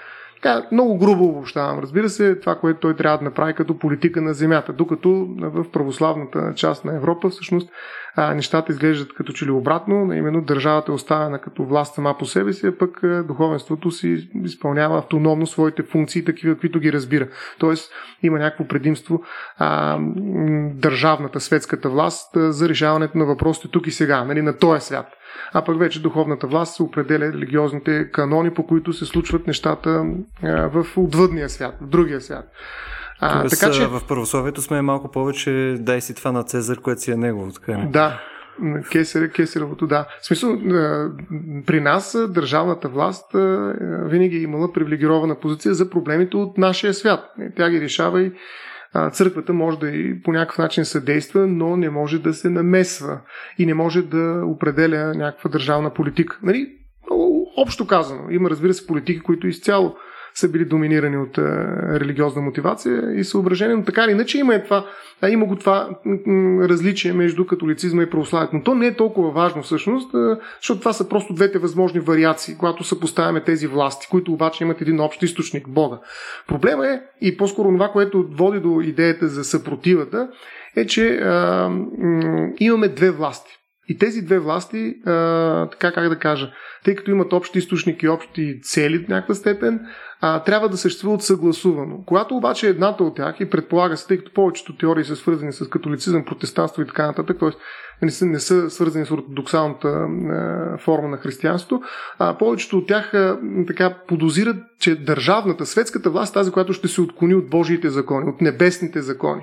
[0.42, 1.80] така, много грубо обобщавам.
[1.80, 6.54] Разбира се, това, което той трябва да направи като политика на земята, докато в православната
[6.56, 7.70] част на Европа всъщност
[8.16, 12.26] а, нещата изглеждат като че ли обратно, именно държавата е оставена като власт сама по
[12.26, 17.28] себе си, а пък духовенството си изпълнява автономно своите функции, такива, каквито ги разбира.
[17.60, 17.92] Тоест
[18.24, 19.24] има някакво предимство
[19.58, 19.98] а,
[20.74, 25.08] държавната, светската власт а, за решаването на въпросите тук и сега, нали, на този свят
[25.54, 30.06] а пък вече духовната власт се определя религиозните канони, по които се случват нещата
[30.44, 32.46] в отвъдния свят, в другия свят.
[33.22, 33.88] А, Тоест, така че...
[33.88, 37.52] В православието сме малко повече дай си това на Цезар, което си е негово.
[37.52, 37.86] Така не?
[37.86, 38.22] Да,
[38.92, 40.08] Кесаре, Кесаревото, да.
[40.22, 40.58] В смисъл,
[41.66, 43.26] при нас държавната власт
[44.06, 47.20] винаги е имала привилегирована позиция за проблемите от нашия свят.
[47.56, 48.32] Тя ги решава и
[49.12, 53.22] църквата може да и по някакъв начин съдейства, но не може да се намесва
[53.58, 56.40] и не може да определя някаква държавна политика.
[56.44, 56.68] Нали?
[57.58, 59.96] Общо казано, има разбира се политики, които изцяло
[60.34, 64.64] са били доминирани от а, религиозна мотивация и съображение, но така или иначе има, е
[64.64, 64.86] това,
[65.22, 65.90] а, има го това
[66.70, 68.56] различие между католицизма и православието.
[68.56, 72.58] Но то не е толкова важно всъщност, а, защото това са просто двете възможни вариации,
[72.58, 76.00] когато съпоставяме тези власти, които обаче имат един общ източник Бога.
[76.48, 80.30] Проблема е, и по-скоро това, което води до идеята за съпротивата,
[80.76, 81.70] е, че а,
[82.60, 83.61] имаме две власти.
[83.88, 86.52] И тези две власти, а, така как да кажа,
[86.86, 89.80] тъй като имат общи източники и общи цели в някаква степен,
[90.22, 92.04] а, трябва да съществуват съгласувано.
[92.06, 95.70] Когато обаче едната от тях, и предполага се, тъй като повечето теории са свързани с
[95.70, 97.50] католицизъм, протестанство и така нататък, т.е.
[98.06, 101.82] Не са, не са свързани с ортодоксалната а, форма на християнство,
[102.20, 107.02] а повечето от тях а, така подозират, че държавната, светската власт, тази, която ще се
[107.02, 109.42] отклони от Божиите закони, от небесните закони.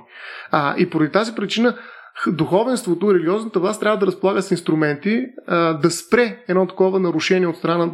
[0.50, 1.76] А, и поради тази причина
[2.26, 7.56] духовенството, религиозната власт трябва да разполага с инструменти а, да спре едно такова нарушение от
[7.56, 7.90] страна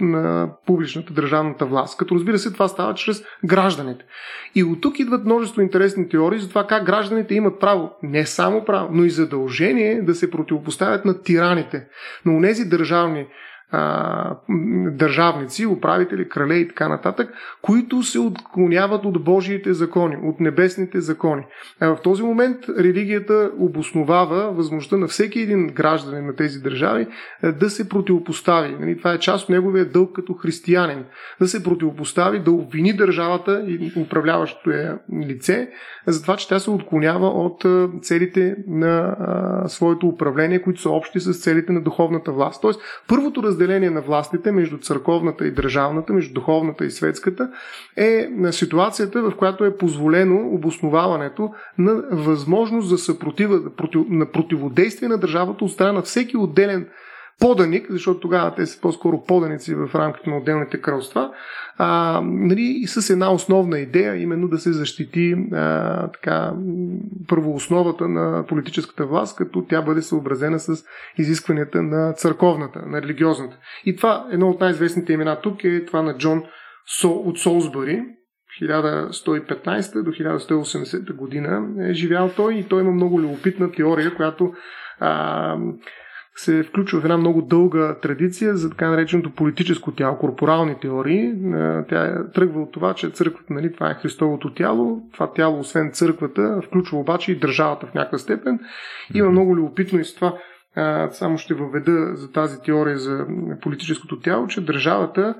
[0.00, 1.98] на публичната държавната власт.
[1.98, 4.04] Като разбира се, това става чрез гражданите.
[4.54, 8.64] И от тук идват множество интересни теории за това как гражданите имат право, не само
[8.64, 11.86] право, но и задължение да се противопоставят на тираните,
[12.24, 13.26] на тези държавни
[14.90, 17.32] държавници, управители, крале и така нататък,
[17.62, 21.42] които се отклоняват от Божиите закони, от небесните закони.
[21.80, 27.06] В този момент религията обосновава възможността на всеки един гражданин на тези държави
[27.58, 28.76] да се противопостави.
[28.80, 31.04] Нали, това е част от неговия дълг като християнин.
[31.40, 35.70] Да се противопостави, да обвини държавата и управляващото е лице
[36.06, 37.64] за това, че тя се отклонява от
[38.02, 39.16] целите на
[39.66, 42.62] своето управление, които са общи с целите на духовната власт.
[42.62, 47.50] Тоест, първото разделение на властите между църковната и държавната, между духовната и светската,
[47.96, 53.60] е ситуацията, в която е позволено обосноваването на възможност за съпротива,
[54.08, 56.88] на противодействие на държавата от страна на всеки отделен
[57.40, 61.30] поданик, защото тогава те са по-скоро поданици в рамките на отделните кралства,
[61.78, 66.52] а, нали, и с една основна идея, именно да се защити а, така,
[67.28, 70.84] първоосновата на политическата власт, като тя бъде съобразена с
[71.18, 73.56] изискванията на църковната, на религиозната.
[73.84, 76.42] И това, едно от най-известните имена тук е това на Джон
[77.00, 78.02] Со, от Солсбъри,
[78.62, 84.52] 1115 до 1180 година е живял той и той има много любопитна теория, която
[85.00, 85.56] а,
[86.36, 91.32] се включва в една много дълга традиция за така нареченото политическо тяло, корпорални теории.
[91.88, 95.02] Тя е тръгва от това, че църквата, нали, това е Христовото тяло.
[95.12, 98.58] Това тяло, освен църквата, включва обаче и държавата в някаква степен.
[99.14, 100.34] Има много любопитно и с това
[101.10, 103.26] само ще въведа за тази теория за
[103.62, 105.34] политическото тяло, че държавата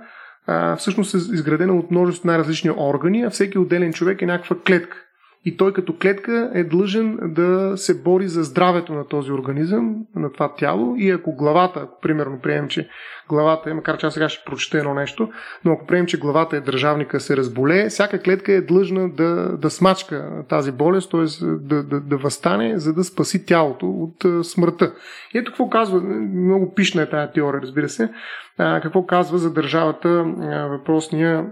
[0.76, 5.02] всъщност е изградена от множество най-различни органи, а всеки отделен човек е някаква клетка
[5.46, 10.32] и той като клетка е длъжен да се бори за здравето на този организъм, на
[10.32, 12.88] това тяло и ако главата, ако примерно приемем, че
[13.28, 15.30] главата е, макар че аз сега ще прочета едно нещо,
[15.64, 19.70] но ако приемем, че главата е държавника, се разболее, всяка клетка е длъжна да, да
[19.70, 21.46] смачка тази болест, т.е.
[21.46, 24.94] Да, да, да възстане, за да спаси тялото от смъртта.
[25.34, 28.08] И ето какво казва, много пишна е тази теория, разбира се,
[28.56, 30.24] какво казва за държавата
[30.70, 31.46] въпросния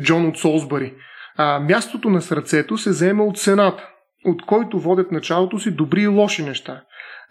[0.00, 0.94] Джон от Солсбъри
[1.38, 3.88] а, мястото на сърцето се заема от Сената,
[4.24, 6.82] от който водят началото си добри и лоши неща.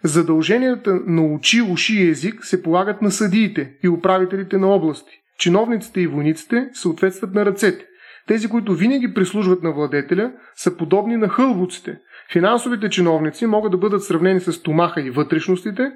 [0.04, 5.12] Задълженията на очи, уши и език се полагат на съдиите и управителите на области.
[5.38, 7.84] Чиновниците и войниците съответстват на ръцете.
[8.26, 11.98] Тези, които винаги прислужват на владетеля, са подобни на хълвуците.
[12.32, 15.92] Финансовите чиновници могат да бъдат сравнени с томаха и вътрешностите.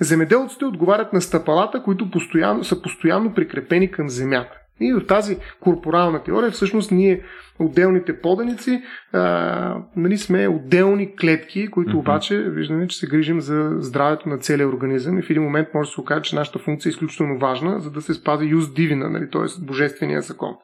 [0.00, 4.61] Земеделците отговарят на стъпалата, които постоянно, са постоянно прикрепени към земята.
[4.80, 7.22] И в тази корпорална теория всъщност ние,
[7.58, 11.98] отделните поданици, а, нали, сме отделни клетки, които mm-hmm.
[11.98, 15.88] обаче виждаме, че се грижим за здравето на целия организъм и в един момент може
[15.88, 19.10] да се окаже, че нашата функция е изключително важна, за да се спази юз дивина,
[19.10, 19.64] нали, т.е.
[19.64, 20.54] божествения закон.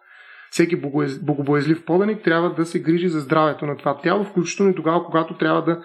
[0.50, 0.76] Всеки
[1.22, 5.36] богобоязлив поданик трябва да се грижи за здравето на това тяло, включително и тогава, когато
[5.36, 5.82] трябва да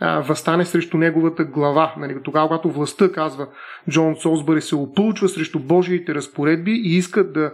[0.00, 1.94] а, възстане срещу неговата глава.
[1.96, 3.46] Нали, тогава, когато властта, казва
[3.90, 7.52] Джон Солсбъри, се опълчва срещу Божиите разпоредби и искат да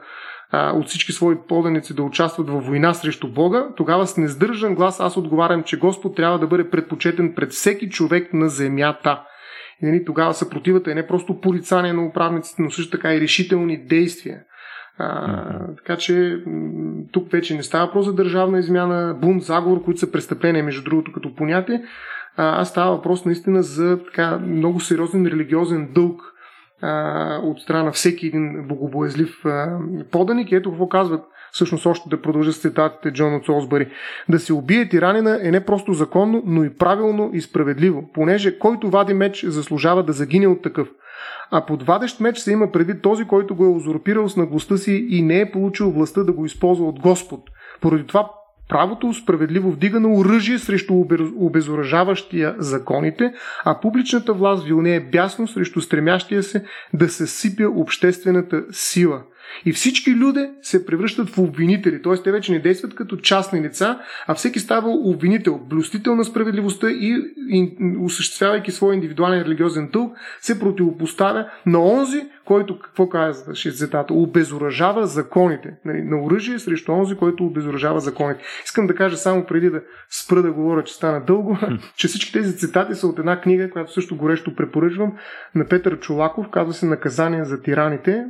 [0.50, 5.00] а, от всички свои поданици да участват във война срещу Бога, тогава с нездържан глас
[5.00, 9.22] аз отговарям, че Господ трябва да бъде предпочетен пред всеки човек на земята.
[9.82, 13.86] И нали, тогава съпротивата е не просто порицание на управниците, но също така и решителни
[13.86, 14.40] действия.
[14.98, 16.42] А, така че
[17.12, 21.12] тук вече не става въпрос за държавна измяна, бунт, заговор, които са престъпления, между другото,
[21.12, 21.82] като понятие,
[22.40, 26.22] а става въпрос наистина за така много сериозен религиозен дълг
[26.82, 29.78] а, от страна на всеки един богобоязлив а,
[30.10, 30.52] поданик.
[30.52, 33.88] Ето какво казват всъщност още да продължа с цитатите Джон от Солсбъри.
[34.28, 38.90] Да се убие тиранина е не просто законно, но и правилно и справедливо, понеже който
[38.90, 40.88] вади меч заслужава да загине от такъв.
[41.50, 45.06] А под вадещ меч се има преди този, който го е узурпирал с наглостта си
[45.10, 47.40] и не е получил властта да го използва от Господ.
[47.80, 48.30] Поради това
[48.68, 51.04] Правото справедливо вдига на оръжие срещу
[51.36, 53.32] обезоръжаващия законите,
[53.64, 56.64] а публичната власт вилне е бясно срещу стремящия се
[56.94, 59.22] да се сипя обществената сила–
[59.64, 62.22] и всички люди се превръщат в обвинители, т.е.
[62.22, 67.22] те вече не действат като частни лица, а всеки става обвинител, блюстител на справедливостта и,
[67.48, 75.06] и осъществявайки своя индивидуален религиозен тълк, се противопоставя на онзи, който, какво казва цитата, обезоръжава
[75.06, 75.76] законите.
[75.84, 78.42] Нали, на оръжие срещу онзи, който обезоръжава законите.
[78.64, 81.58] Искам да кажа само преди да спра да говоря, че стана дълго,
[81.96, 85.12] че всички тези цитати са от една книга, която също горещо препоръчвам,
[85.54, 88.24] на Петър Чулаков, казва се Наказание за тираните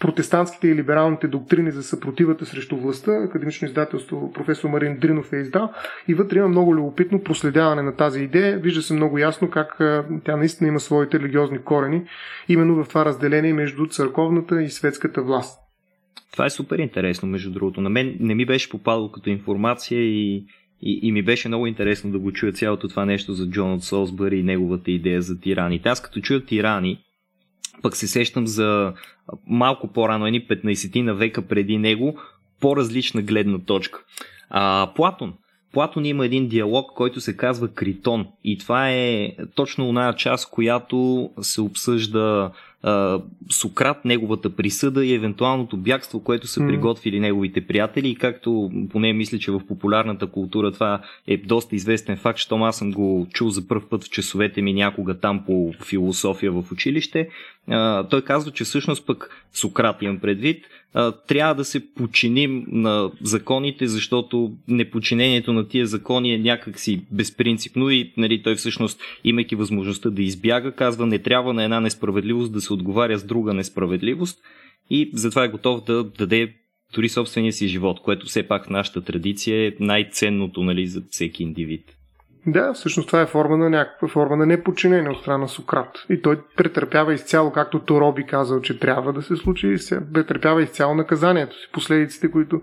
[0.00, 3.12] протестантските и либералните доктрини за съпротивата срещу властта.
[3.12, 5.72] Академично издателство професор Марин Дринов е издал.
[6.08, 8.58] И вътре има много любопитно проследяване на тази идея.
[8.58, 9.80] Вижда се много ясно как
[10.24, 12.02] тя наистина има своите религиозни корени,
[12.48, 15.60] именно в това разделение между църковната и светската власт.
[16.32, 17.80] Това е супер интересно, между другото.
[17.80, 20.46] На мен не ми беше попадало като информация и,
[20.82, 23.84] и, и ми беше много интересно да го чуя цялото това нещо за Джон от
[23.84, 25.88] Солсбъри и неговата идея за тираните.
[25.88, 26.98] Аз като чуя тирани,
[27.82, 28.92] пък се сещам за
[29.46, 32.18] малко по-рано, едни 15 на века преди него,
[32.60, 34.00] по-различна гледна точка.
[34.50, 35.34] А, Платон.
[35.72, 38.26] Платон има един диалог, който се казва Критон.
[38.44, 42.50] И това е точно оная част, която се обсъжда
[43.50, 48.08] Сократ, неговата присъда и евентуалното бягство, което са приготвили неговите приятели.
[48.08, 52.78] И както поне мисля, че в популярната култура това е доста известен факт, щом аз
[52.78, 57.28] съм го чул за първ път в часовете ми някога там по философия в училище.
[58.10, 60.64] Той казва, че всъщност пък Сократ имам предвид,
[61.26, 68.12] трябва да се починим на законите, защото непочинението на тия закони е някакси безпринципно и
[68.16, 72.72] нали, той всъщност, имайки възможността да избяга, казва не трябва на една несправедливост да се
[72.74, 74.38] отговаря с друга несправедливост
[74.90, 76.54] и затова е готов да даде
[76.94, 81.42] дори собствения си живот, което все пак в нашата традиция е най-ценното нали, за всеки
[81.42, 81.84] индивид.
[82.46, 85.88] Да, всъщност това е форма на някаква форма на непочинение от страна на Сократ.
[86.10, 89.76] И той претърпява изцяло, както Тороби казал, че трябва да се случи,
[90.14, 92.60] претърпява изцяло наказанието си, последиците, които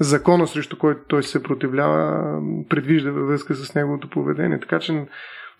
[0.00, 2.22] закона, срещу който той се съпротивлява,
[2.68, 4.60] предвижда във връзка с неговото поведение.
[4.60, 5.06] Така че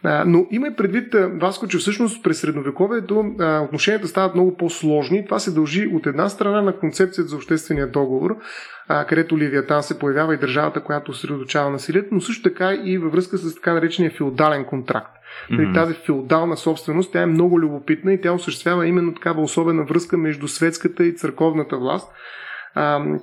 [0.05, 3.35] но има и предвид, Васко, че всъщност през средновековието
[3.65, 5.25] отношенията стават много по-сложни.
[5.25, 8.37] Това се дължи от една страна на концепцията за обществения договор,
[9.09, 13.39] където Ливиятан се появява и държавата, която средоточава насилието, но също така и във връзка
[13.39, 15.17] с така наречения феодален контракт.
[15.51, 15.75] Mm-hmm.
[15.75, 20.49] Тази феодална собственост, тя е много любопитна и тя осъществява именно такава особена връзка между
[20.49, 22.13] светската и църковната власт,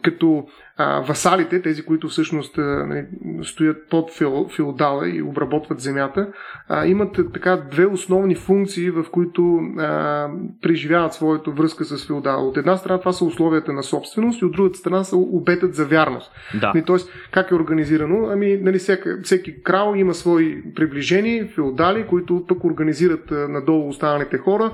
[0.02, 0.48] като
[0.80, 3.06] а, васалите, тези, които всъщност а, нали,
[3.44, 4.12] стоят под
[4.56, 6.28] феодала и обработват земята,
[6.68, 10.28] а, имат така две основни функции, в които а,
[10.62, 12.48] преживяват своята връзка с феодала.
[12.48, 15.86] От една страна това са условията на собственост и от другата страна са обетът за
[15.86, 16.32] вярност.
[16.62, 16.72] Да.
[16.74, 18.28] Нали, тоест, как е организирано?
[18.32, 24.38] Ами, нали, всеки, всеки крал има свои приближени, феодали, които пък организират а, надолу останалите
[24.38, 24.72] хора.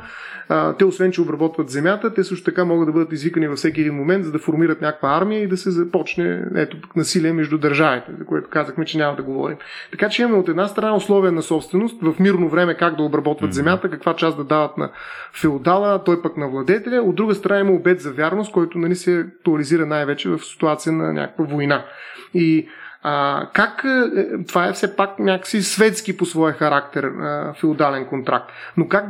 [0.50, 3.82] А, те, освен че обработват земята, те също така могат да бъдат извикани във всеки
[3.82, 8.12] един момент, за да формират някаква армия и да се започне ето, насилие между държавите,
[8.20, 9.58] за което казахме, че няма да говорим.
[9.92, 13.52] Така че имаме от една страна условия на собственост, в мирно време как да обработват
[13.52, 13.54] mm-hmm.
[13.54, 14.92] земята, каква част да дават на
[15.34, 17.02] феодала, той пък на владетеля.
[17.02, 21.14] От друга страна има обед за вярност, който нали, се актуализира най-вече в ситуация на
[21.14, 21.86] някаква война.
[22.34, 22.68] И
[23.04, 28.52] а, как е, това е все пак някакси светски по своя характер а, феодален контракт,
[28.78, 29.06] но как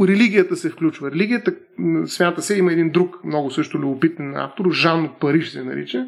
[0.00, 1.10] религията се включва?
[1.10, 1.54] Религията,
[2.06, 6.06] смята се, има един друг много също любопитен автор, Жан от Париж се нарича,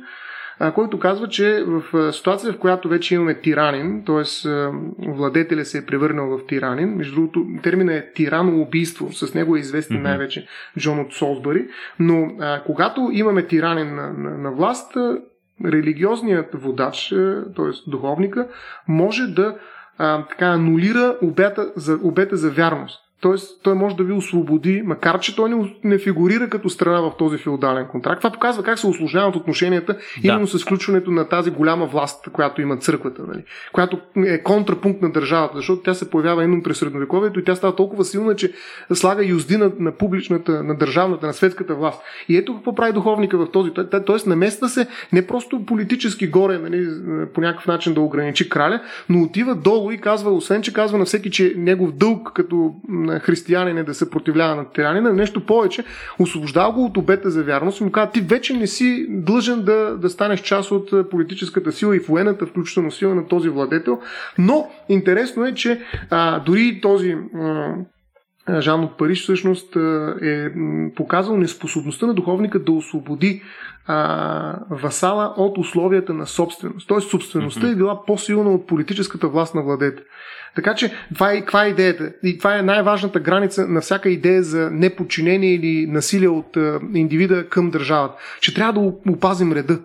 [0.74, 4.48] който казва, че в ситуация, в която вече имаме тиранин, т.е.
[5.08, 9.58] владетеля се е превърнал в тиранин, между другото термина е тирано убийство, с него е
[9.58, 10.02] известен mm-hmm.
[10.02, 10.46] най-вече
[10.78, 14.92] Джон от Солсбъри, но а, когато имаме тиранин на, на, на власт,
[15.64, 17.08] религиозният водач,
[17.56, 17.90] т.е.
[17.90, 18.48] духовника,
[18.88, 19.56] може да
[19.98, 23.05] а, така анулира обета за, обета за вярност.
[23.26, 27.12] Тоест, той може да ви освободи, макар че той не, не фигурира като страна в
[27.18, 28.20] този феодален контракт.
[28.20, 30.00] Това показва как се осложняват отношенията да.
[30.28, 33.44] именно с включването на тази голяма власт, която има църквата, нали?
[33.72, 37.76] която е контрапункт на държавата, защото тя се появява именно през средновековието и тя става
[37.76, 38.52] толкова силна, че
[38.94, 42.02] слага юзди на, на публичната, на държавната, на светската власт.
[42.28, 43.70] И ето какво прави духовника в този.
[44.06, 46.88] Тоест, намества се не просто политически горе, нали,
[47.34, 51.04] по някакъв начин да ограничи краля, но отива долу и казва, освен че казва на
[51.04, 52.74] всеки, че негов дълг като
[53.20, 55.84] християнин е да се противлява на тиранина, нещо повече,
[56.18, 59.96] освобождава го от обета за вярност и му казва, ти вече не си длъжен да,
[59.98, 64.00] да станеш част от е, политическата сила и военната, включително сила на този владетел.
[64.38, 67.74] Но интересно е, че а, дори този а,
[68.58, 69.76] Жан от Париж всъщност
[70.22, 70.50] е
[70.96, 73.42] показал неспособността на духовника да освободи
[73.86, 76.88] а, васала от условията на собственост.
[76.88, 80.02] Тоест, собствеността е била по-силна от политическата власт на владете.
[80.54, 82.12] Така че това е, това е идеята.
[82.22, 87.48] И това е най-важната граница на всяка идея за неподчинение или насилие от а, индивида
[87.48, 88.14] към държавата.
[88.40, 89.78] Че трябва да опазим реда.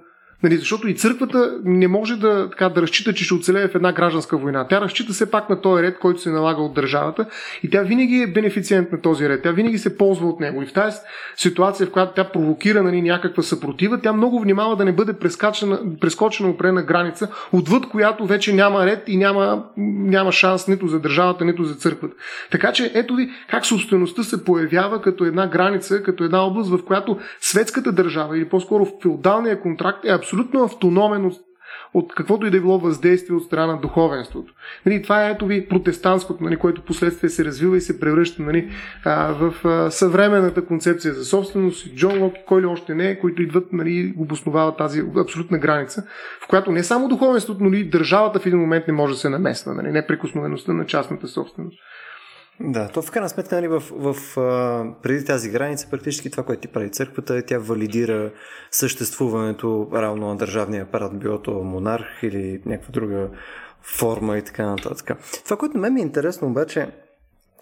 [0.44, 3.94] Нали, защото и църквата не може да, така, да разчита, че ще оцелее в една
[3.94, 4.68] гражданска война.
[4.68, 7.26] Тя разчита все пак на този ред, който се налага от държавата
[7.64, 9.44] и тя винаги е бенефициент на този ред.
[9.44, 10.62] Тя винаги се ползва от него.
[10.62, 10.98] И в тази
[11.36, 15.14] ситуация, в която тя провокира нали, някаква съпротива, тя много внимава да не бъде
[16.00, 21.46] прескочена опрена граница, отвъд която вече няма ред и няма, няма шанс нито за държавата,
[21.46, 22.16] нито за църквата.
[22.52, 26.86] Така че ето ви как собствеността се появява като една граница, като една област, в
[26.86, 31.34] която светската държава или по-скоро феодалния контракт е абсолютно абсолютно автономен от,
[31.93, 34.53] от каквото и да е било въздействие от страна на духовенството.
[34.86, 38.71] Нали, това е ето ви протестантското, нали, което последствие се развива и се превръща нали,
[39.05, 41.95] а, в а, съвременната концепция за собственост.
[41.95, 46.03] Джон Лок и кой ли още не, които идват нали, обосновават тази абсолютна граница,
[46.43, 49.29] в която не само духовенството, но и държавата в един момент не може да се
[49.29, 49.73] намесва.
[49.73, 51.79] Нали, неприкосновеността на частната собственост.
[52.64, 54.36] Да, то в крайна сметка нали, в, в, в,
[55.01, 58.32] преди тази граница практически това, което ти прави църквата, тя валидира
[58.72, 63.30] съществуването равно на държавния апарат, било то монарх или някаква друга
[63.82, 65.12] форма и така нататък.
[65.43, 66.88] Това, което мен ми е интересно обаче,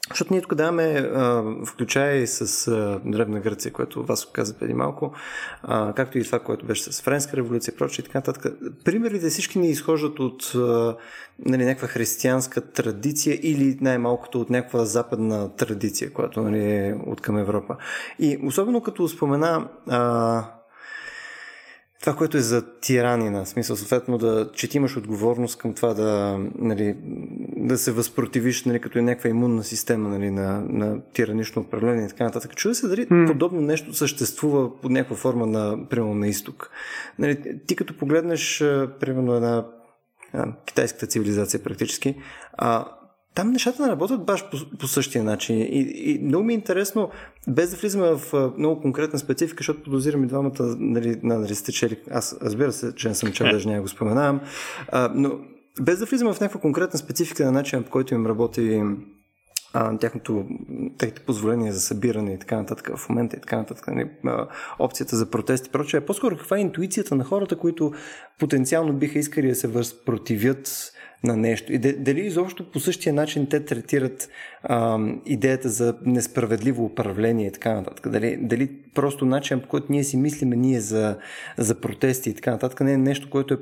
[0.09, 1.09] защото ние тук даваме,
[1.65, 2.71] включая и с
[3.05, 5.13] Древна Гърция, което вас каза преди малко,
[5.95, 8.53] както и това, което беше с Френска революция прочее и така нататък.
[8.85, 10.51] Примерите всички ни изхождат от
[11.45, 17.37] нали, някаква християнска традиция или най-малкото от някаква западна традиция, която нали, е от към
[17.37, 17.75] Европа.
[18.19, 20.58] И особено като спомена а,
[21.99, 25.93] това, което е за тиранина, в смисъл съответно да, че ти имаш отговорност към това
[25.93, 26.95] да, нали,
[27.57, 32.09] да се възпротивиш нали, като е някаква имунна система нали, на, на тиранично управление и
[32.09, 32.55] така нататък.
[32.55, 33.27] Чува се дали mm.
[33.27, 36.71] подобно нещо съществува под някаква форма на, примерно, на изток.
[37.19, 38.59] Нали, ти като погледнеш,
[38.99, 39.65] примерно, една
[40.33, 42.15] а, китайската цивилизация практически,
[42.53, 42.85] а,
[43.39, 45.59] там нещата не работят баш по, по същия начин.
[45.59, 47.09] И, и много ми е интересно,
[47.47, 51.97] без да влизаме в много конкретна специфика, защото подозирам и двамата, нали, нали сте чели,
[52.11, 54.41] аз разбира се, че не съм чел, даже няма го споменавам,
[54.91, 55.31] а, но
[55.81, 58.83] без да влизаме в някаква конкретна специфика на начина, по който им работи
[59.73, 60.45] а, тяхното,
[60.97, 64.47] техните позволения за събиране и така нататък в момента и така нататък, нали, а,
[64.79, 66.01] опцията за протести и прочее.
[66.01, 67.93] По-скоро каква е интуицията на хората, които
[68.39, 71.73] потенциално биха искали да се възпротивят на нещо.
[71.73, 74.29] И дали изобщо по същия начин те третират
[74.63, 78.09] а, идеята за несправедливо управление и така нататък.
[78.11, 81.17] Дали, дали просто начин, по който ние си мислиме ние за,
[81.57, 83.57] за протести и така нататък, не е нещо, което е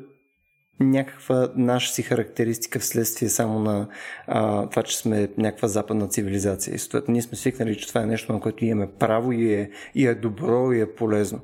[0.79, 3.87] някаква наша си характеристика вследствие само на
[4.27, 6.75] а, това, че сме някаква западна цивилизация.
[6.75, 9.69] И съответно ние сме свикнали, че това е нещо, на което имаме право и е,
[9.95, 11.39] и е добро и е полезно.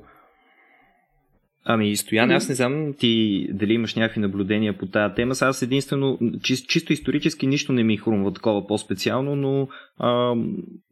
[1.66, 5.34] Ами, Стоян, аз не знам ти дали имаш някакви наблюдения по тази тема.
[5.40, 10.34] Аз единствено, чи, чисто исторически нищо не ми хрумва такова по-специално, но а,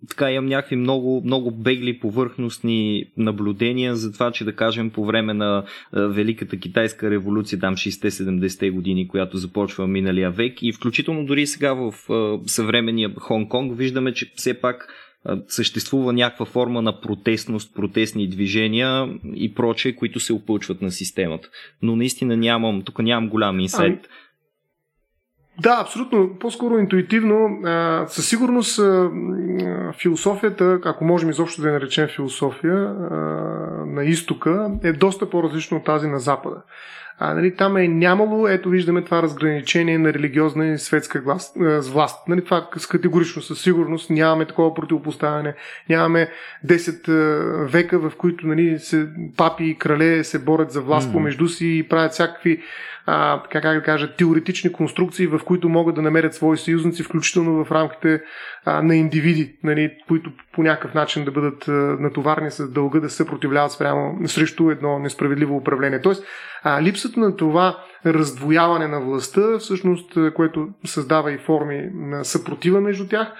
[0.08, 5.34] така имам някакви много, много бегли повърхностни наблюдения за това, че да кажем по време
[5.34, 11.46] на а, Великата китайска революция, там 60-70-те години, която започва миналия век и включително дори
[11.46, 14.88] сега в а, съвременния Хонг-Конг виждаме, че все пак
[15.48, 21.48] съществува някаква форма на протестност, протестни движения и прочее, които се опълчват на системата.
[21.82, 23.92] Но наистина нямам, тук нямам голям инсайт.
[23.92, 24.08] Ами,
[25.60, 26.38] да, абсолютно.
[26.40, 27.60] По-скоро интуитивно.
[28.06, 28.80] Със сигурност
[30.02, 32.94] философията, ако можем изобщо да я наречем философия,
[33.86, 36.62] на изтока е доста по-различно от тази на запада.
[37.24, 41.56] А, нали, там е нямало, ето виждаме това разграничение на религиозна и светска власт.
[41.92, 42.28] власт.
[42.28, 45.54] Нали, това с категорично със сигурност нямаме такова противопоставяне.
[45.88, 46.28] Нямаме
[46.66, 51.12] 10 века, в които нали, се, папи и крале се борят за власт mm-hmm.
[51.12, 52.62] помежду си и правят всякакви
[53.06, 57.72] а, как да кажа, теоретични конструкции, в които могат да намерят свои съюзници, включително в
[57.72, 58.22] рамките
[58.64, 63.10] а, на индивиди, нали, които по някакъв начин да бъдат а, натоварни с дълга да
[63.10, 66.00] се съпротивляват спрямо срещу едно несправедливо управление.
[66.00, 66.24] Тоест,
[66.62, 73.08] а, липсата на това раздвояване на властта, всъщност, което създава и форми на съпротива между
[73.08, 73.32] тях,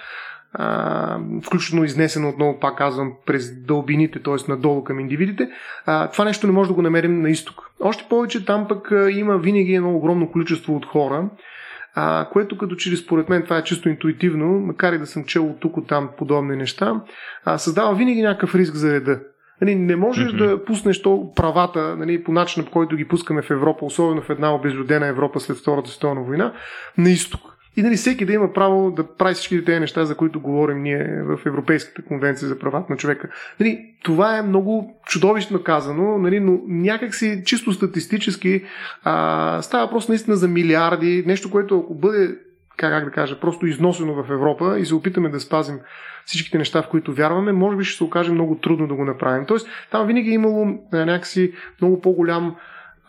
[0.53, 4.51] а, включително изнесено отново, пак казвам, през дълбините, т.е.
[4.51, 5.49] надолу към индивидите,
[5.85, 7.71] а, това нещо не може да го намерим на изток.
[7.79, 11.29] Още повече там пък има винаги едно огромно количество от хора,
[11.95, 15.23] а, което като че ли според мен това е чисто интуитивно, макар и да съм
[15.23, 17.01] чел от тук от там подобни неща,
[17.45, 19.19] а, създава винаги някакъв риск за реда.
[19.61, 20.37] Нали, не можеш mm-hmm.
[20.37, 24.29] да пуснеш то правата нали, по начина, по който ги пускаме в Европа, особено в
[24.29, 26.53] една обезлюдена Европа след Втората световна война,
[26.97, 27.52] на изток.
[27.77, 31.21] И нали, всеки да има право да прави всички тези неща, за които говорим ние
[31.23, 33.29] в Европейската конвенция за правата на човека.
[33.59, 38.63] Нали, това е много чудовищно казано, нали, но някакси чисто статистически
[39.03, 42.35] а, става просто наистина за милиарди, нещо, което ако бъде
[42.77, 45.79] как да кажа, просто износено в Европа и се опитаме да спазим
[46.25, 49.45] всичките неща, в които вярваме, може би ще се окаже много трудно да го направим.
[49.45, 52.55] Тоест, там винаги е имало някакси много по-голям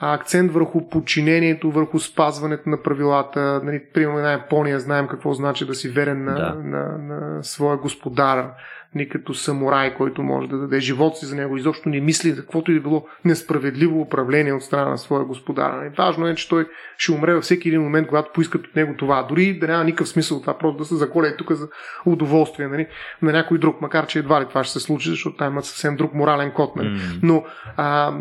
[0.01, 3.61] акцент върху подчинението, върху спазването на правилата.
[3.64, 6.55] Нали, примерно една Япония знаем какво значи да си верен на, да.
[6.55, 8.51] на, на своя господар
[8.95, 12.40] ни като самурай, който може да даде живот си за него, изобщо не мисли за
[12.40, 15.72] каквото и да било несправедливо управление от страна на своя господар.
[15.72, 16.68] Нали, важно е, че той
[16.99, 19.22] ще умре във всеки един момент, когато поискат от него това.
[19.22, 21.68] Дори да няма никакъв смисъл това, просто да се заколя тук за
[22.07, 22.86] удоволствие нали,
[23.22, 25.97] на някой друг, макар че едва ли това ще се случи, защото там има съвсем
[25.97, 26.76] друг морален код.
[26.76, 26.88] Нали.
[26.88, 27.18] Mm.
[27.22, 27.45] Но
[27.76, 28.18] а,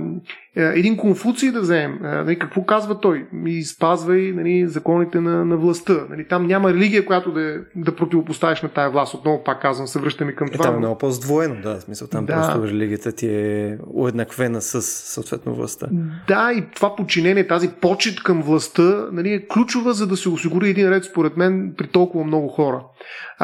[0.55, 3.27] един Конфуций да вземем, е, нали, какво казва той?
[3.45, 5.93] И спазвай нали, законите на, на властта.
[6.09, 9.13] Нали, там няма религия, която да, да противопоставиш на тая власт.
[9.13, 12.33] Отново пак казвам, се връщаме към това Там е много по-здвоено, да, смисъл там да.
[12.33, 15.87] просто религията ти е уеднаквена с съответно властта.
[16.27, 20.69] Да, и това подчинение, тази почет към властта нали, е ключова, за да се осигури
[20.69, 22.83] един ред, според мен, при толкова много хора.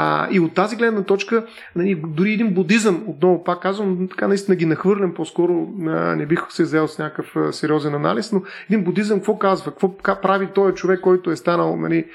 [0.02, 1.46] А, и от тази гледна точка,
[1.76, 6.40] нали, дори един будизъм, отново пак казвам, така наистина ги нахвърлям, по-скоро а, не бих
[6.50, 9.72] се взел с някакъв а, сериозен анализ, но един будизъм какво казва?
[9.72, 12.06] Какво прави този човек, който е станал нали,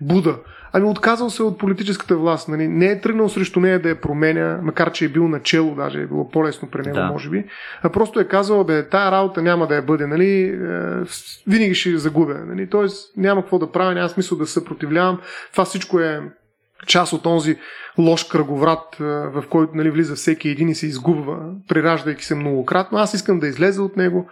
[0.00, 0.36] Буда?
[0.72, 2.48] Ами отказал се от политическата власт.
[2.48, 2.68] Нали?
[2.68, 6.06] Не е тръгнал срещу нея да я променя, макар че е бил начало, даже е
[6.06, 7.06] било по-лесно при него, да.
[7.06, 7.44] може би.
[7.82, 10.42] А просто е казал, бе, тая работа няма да я бъде, нали?
[10.42, 10.56] Е,
[11.46, 12.34] винаги ще загубя.
[12.46, 12.70] Нали?
[12.70, 15.20] Тоест няма какво да правя, няма смисъл да се съпротивлявам.
[15.52, 16.20] Това всичко е
[16.86, 17.56] част от този
[17.98, 22.98] лош кръговрат, в който нали, влиза всеки един и се изгубва, прираждайки се многократно.
[22.98, 24.28] Аз искам да излеза от него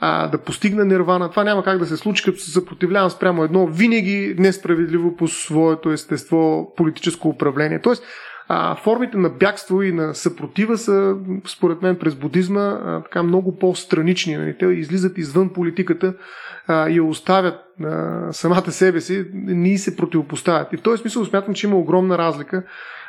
[0.00, 1.30] а, да постигна нирвана.
[1.30, 5.90] Това няма как да се случи, като се съпротивлявам спрямо едно винаги несправедливо по своето
[5.90, 7.80] естество политическо управление.
[7.80, 8.04] Тоест,
[8.48, 13.58] а, формите на бягство и на съпротива са, според мен, през будизма а, така много
[13.58, 14.36] по-странични.
[14.36, 14.56] Нали?
[14.58, 16.14] Те излизат извън политиката
[16.68, 17.54] а, и оставят
[17.84, 20.72] а, самата себе си, ни се противопоставят.
[20.72, 22.62] И в този смисъл смятам, че има огромна разлика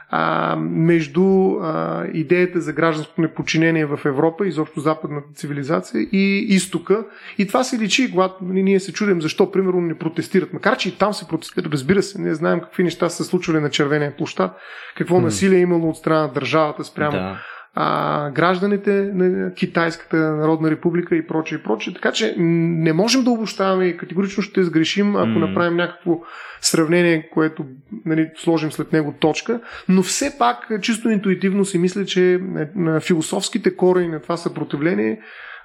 [0.09, 7.05] а, между а, идеята за гражданско неподчинение в Европа, изобщо западната цивилизация и изтока.
[7.37, 10.53] И това се личи, когато ние се чудим защо, примерно, не протестират.
[10.53, 13.69] Макар, че и там се протестират, разбира се, не знаем какви неща са случвали на
[13.69, 14.57] червения площад,
[14.97, 17.39] какво насилие е имало от страна на държавата спрямо да
[17.75, 21.93] а, гражданите на Китайската народна република и прочее и прочее.
[21.93, 25.47] Така че не можем да обощаваме и категорично ще сгрешим, ако mm.
[25.47, 26.19] направим някакво
[26.61, 27.65] сравнение, което
[28.05, 32.39] нали, сложим след него точка, но все пак чисто интуитивно си мисля, че
[32.75, 35.19] на философските корени на това съпротивление,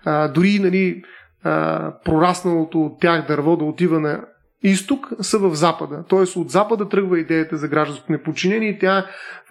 [0.05, 1.03] а, дори нали,
[1.45, 4.25] а, прорасналото от тях дърво да отива на
[4.65, 6.05] изток са в Запада.
[6.09, 9.03] Тоест от Запада тръгва идеята за гражданско неподчинение и тя е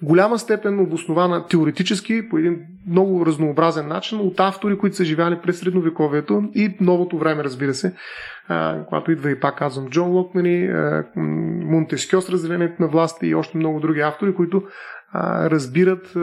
[0.02, 5.40] в голяма степен обоснована теоретически по един много разнообразен начин от автори, които са живяли
[5.44, 7.96] през средновековието и новото време, разбира се.
[8.90, 10.70] Когато идва и пак казвам Джон Локмани,
[11.66, 14.64] Монтескьо с разделението на властта и още много други автори, които
[15.44, 16.14] разбират,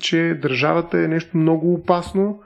[0.00, 2.40] че държавата е нещо много опасно,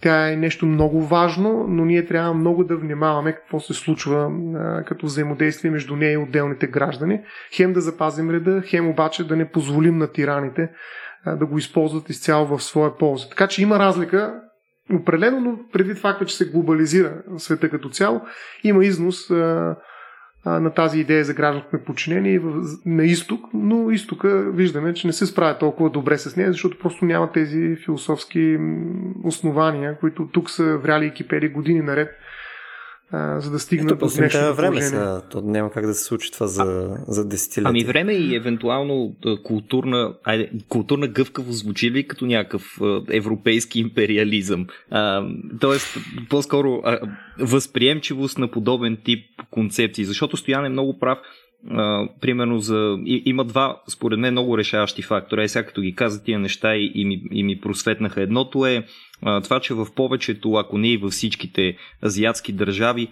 [0.00, 4.84] тя е нещо много важно, но ние трябва много да внимаваме какво се случва а,
[4.84, 7.20] като взаимодействие между нея и отделните граждани.
[7.52, 10.70] Хем да запазим реда, хем обаче да не позволим на тираните
[11.24, 13.28] а, да го използват изцяло в своя полза.
[13.28, 14.40] Така че има разлика,
[14.92, 18.20] определено, но предвид факта, че се глобализира света като цяло,
[18.64, 19.76] има износ а,
[20.44, 22.40] на тази идея за гражданско подчинение
[22.86, 27.04] на изток, но изтока виждаме, че не се справя толкова добре с нея, защото просто
[27.04, 28.58] няма тези философски
[29.24, 32.08] основания, които тук са вряли и кипели години наред
[33.10, 36.32] а, за да стигнат Ето, до днешното време са, то няма как да се случи
[36.32, 37.70] това за, за десетилетия.
[37.70, 42.78] Ами време и евентуално културна, айде, културна гъвкавост звучи ли като някакъв
[43.10, 44.66] европейски империализъм.
[44.90, 45.26] А,
[45.60, 45.98] тоест,
[46.30, 46.98] по-скоро а,
[47.38, 51.18] възприемчивост на подобен тип концепции, защото Стоян е много прав.
[52.20, 52.98] Примерно за...
[53.04, 55.42] И, има два, според мен, много решаващи фактора.
[55.42, 58.22] Е, сега като ги каза тия неща и, и, ми, и ми просветнаха.
[58.22, 58.86] Едното е
[59.44, 63.08] това, че в повечето, ако не и във всичките азиатски държави,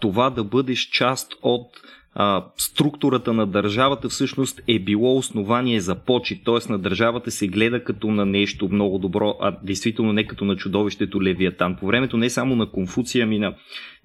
[0.00, 1.66] това да бъдеш част от
[2.14, 6.72] а, структурата на държавата всъщност е било основание за почет, т.е.
[6.72, 11.22] на държавата се гледа като на нещо много добро, а действително не като на чудовището
[11.22, 11.76] Левиатан.
[11.76, 13.54] По времето не само на Конфуция, ами на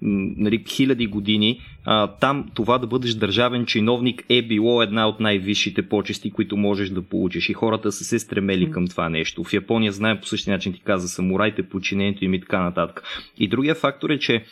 [0.02, 5.88] нали, хиляди години, а, там това да бъдеш държавен чиновник е било една от най-висшите
[5.88, 9.44] почести, които можеш да получиш и хората са се стремели към това нещо.
[9.44, 13.02] В Япония знаем по същия начин ти каза самурайте, подчинението им и така нататък.
[13.38, 14.44] И другия фактор е, че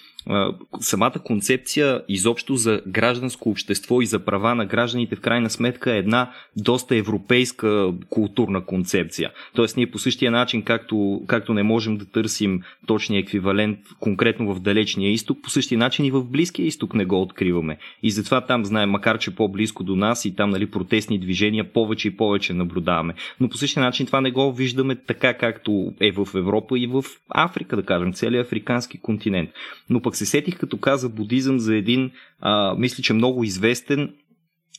[0.80, 5.98] самата концепция изобщо за гражданско общество и за права на гражданите в крайна сметка е
[5.98, 9.30] една доста европейска културна концепция.
[9.54, 14.60] Тоест ние по същия начин, както, както не можем да търсим точния еквивалент конкретно в
[14.60, 17.78] далечния изток, по същия начин и в Близкия изток не го откриваме.
[18.02, 22.08] И затова там знаем, макар че по-близко до нас и там нали, протестни движения повече
[22.08, 23.14] и повече наблюдаваме.
[23.40, 27.04] Но по същия начин това не го виждаме така, както е в Европа и в
[27.28, 29.50] Африка, да кажем, целият африкански континент.
[29.90, 32.10] Но пък се сетих като каза будизъм за един,
[32.40, 34.12] а, мисля, че много известен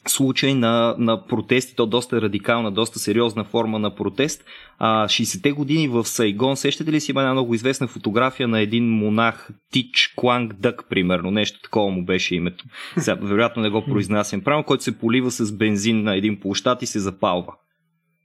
[0.07, 4.45] случай на, на протести, то доста радикална, доста сериозна форма на протест.
[4.79, 8.89] А, 60-те години в Сайгон, сещате ли си има една много известна фотография на един
[8.89, 12.65] монах Тич Кланг Дък, примерно, нещо такова му беше името.
[12.97, 16.85] Сега, вероятно не го произнасям правилно, който се полива с бензин на един площад и
[16.85, 17.53] се запалва,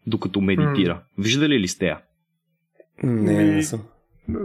[0.06, 1.02] докато медитира.
[1.18, 2.00] Виждали ли сте я?
[3.02, 3.80] Не, не съм.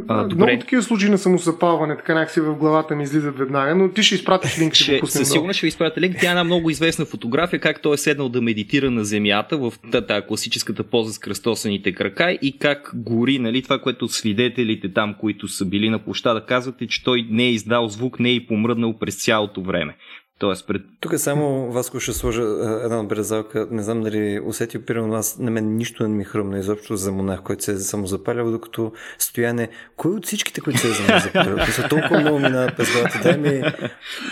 [0.08, 0.46] А, добре.
[0.46, 4.16] Много такива случаи на самозапалване, така някакси в главата ми излизат веднага, но ти ще
[4.16, 6.16] изпратиш линк, ще, ще Със сигурност ще ви изпратя линк.
[6.20, 9.74] Тя е една много известна фотография, как той е седнал да медитира на земята в
[9.92, 15.48] тази класическата поза с кръстосаните крака и как гори, нали, това, което свидетелите там, които
[15.48, 19.24] са били на площада, казвате, че той не е издал звук, не е помръднал през
[19.24, 19.96] цялото време.
[20.40, 20.82] Тоест пред...
[21.00, 22.42] Тук е само Васко ще сложа
[22.84, 23.68] една отбелязалка.
[23.72, 27.42] Не знам дали усетил, примерно аз, на мен нищо не ми хрумна изобщо за монах,
[27.42, 29.70] който се е самозапалял, докато стояне.
[29.98, 31.66] Кой от всичките, които се е самозапалял?
[31.66, 33.20] са толкова много минават през главата.
[33.24, 33.64] Дай ми,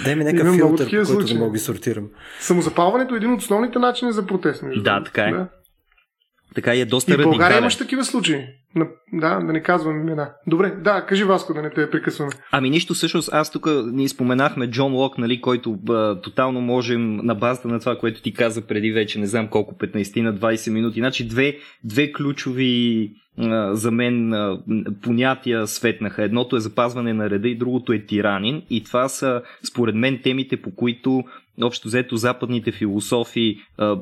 [0.04, 2.10] дай ми някакъв филтър, който да мога ги сортирам.
[2.40, 4.64] Самозапалването е един от основните начини за протест.
[4.84, 5.32] Да, така е.
[5.32, 5.48] Да.
[6.56, 8.46] Така е доста И в България имаш такива случаи.
[9.14, 10.32] Да, да не казвам имена.
[10.48, 12.32] Добре, да, кажи Васко, да не те прекъсваме.
[12.52, 17.36] Ами нищо, всъщност аз тук ни споменахме Джон Лок, нали, който а, тотално можем на
[17.36, 21.00] базата на това, което ти каза преди вече, не знам колко, 15 на 20 минути.
[21.00, 24.60] Значи две, две ключови а, за мен а,
[25.02, 26.24] понятия светнаха.
[26.24, 28.62] Едното е запазване на реда и другото е тиранин.
[28.70, 31.24] И това са, според мен, темите, по които
[31.62, 33.58] общо взето западните философи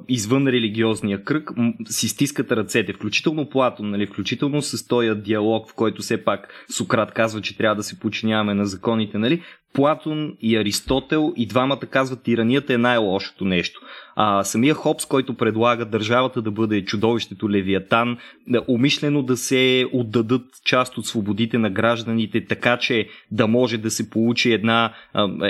[0.08, 1.52] извън религиозния кръг
[1.86, 7.12] си стискат ръцете, включително Платон, нали, включително с този диалог, в който все пак Сократ
[7.12, 9.42] казва, че трябва да се подчиняваме на законите, нали,
[9.74, 13.82] Платон и Аристотел и двамата казват тиранията е най-лошото нещо.
[14.24, 18.18] А самия Хопс, който предлага държавата да бъде чудовището Левиатан,
[18.48, 23.92] да, умишлено да се отдадат част от свободите на гражданите, така че да може да
[23.92, 24.94] се получи една,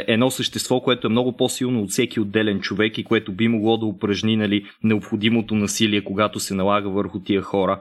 [0.08, 3.86] едно същество, което е много по-силно от всеки отделен човек и което би могло да
[3.86, 7.80] упражни нали, необходимото насилие, когато се налага върху тия хора.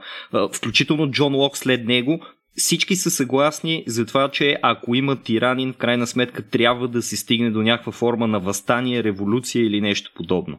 [0.53, 2.21] Включително Джон Лок след него
[2.57, 7.17] всички са съгласни за това, че ако има тиранин, в крайна сметка трябва да се
[7.17, 10.59] стигне до някаква форма на възстание, революция или нещо подобно.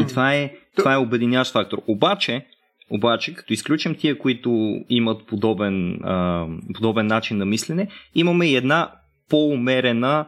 [0.00, 1.78] И това е, това е обединящ фактор.
[1.86, 2.46] Обаче,
[2.90, 8.90] обаче, като изключим тия, които имат подобен, а, подобен начин на мислене, имаме и една
[9.30, 10.26] по-умерена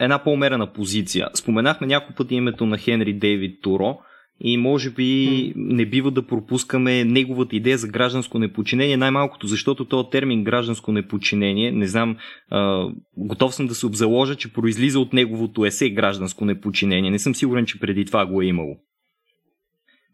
[0.00, 1.28] една по-умерена позиция.
[1.34, 3.98] Споменахме няколко пъти името на Хенри Дейвид Туро,
[4.44, 10.08] и може би не бива да пропускаме неговата идея за гражданско непочинение, най-малкото защото този
[10.10, 12.16] термин гражданско непочинение, не знам,
[12.50, 17.10] а, готов съм да се обзаложа, че произлиза от неговото есе гражданско непочинение.
[17.10, 18.76] Не съм сигурен, че преди това го е имало.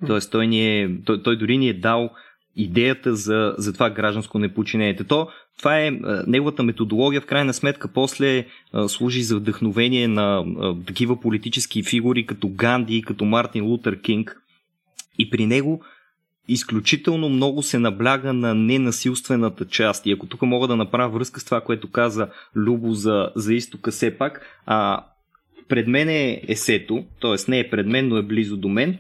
[0.07, 2.11] Тоест той, ни е, той, той дори ни е дал
[2.59, 4.97] идеята за, за това гражданско непочинение.
[4.97, 5.29] То,
[5.59, 5.91] това е
[6.27, 12.27] неговата методология, в крайна сметка после а, служи за вдъхновение на а, такива политически фигури
[12.27, 14.37] като Ганди, като Мартин Лутер Кинг.
[15.19, 15.83] И при него
[16.49, 20.07] изключително много се набляга на ненасилствената част.
[20.07, 23.91] И ако тук мога да направя връзка с това, което каза Любо за, за изтока
[23.91, 25.05] все пак, а,
[25.69, 27.51] пред мен е есето, т.е.
[27.51, 28.99] не е пред мен, но е близо до мен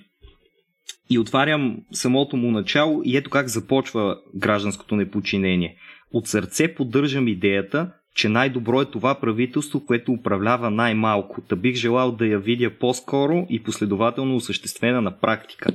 [1.11, 5.76] и отварям самото му начало и ето как започва гражданското непочинение.
[6.12, 11.41] От сърце поддържам идеята, че най-добро е това правителство, което управлява най-малко.
[11.41, 15.72] Та бих желал да я видя по-скоро и последователно осъществена на практика.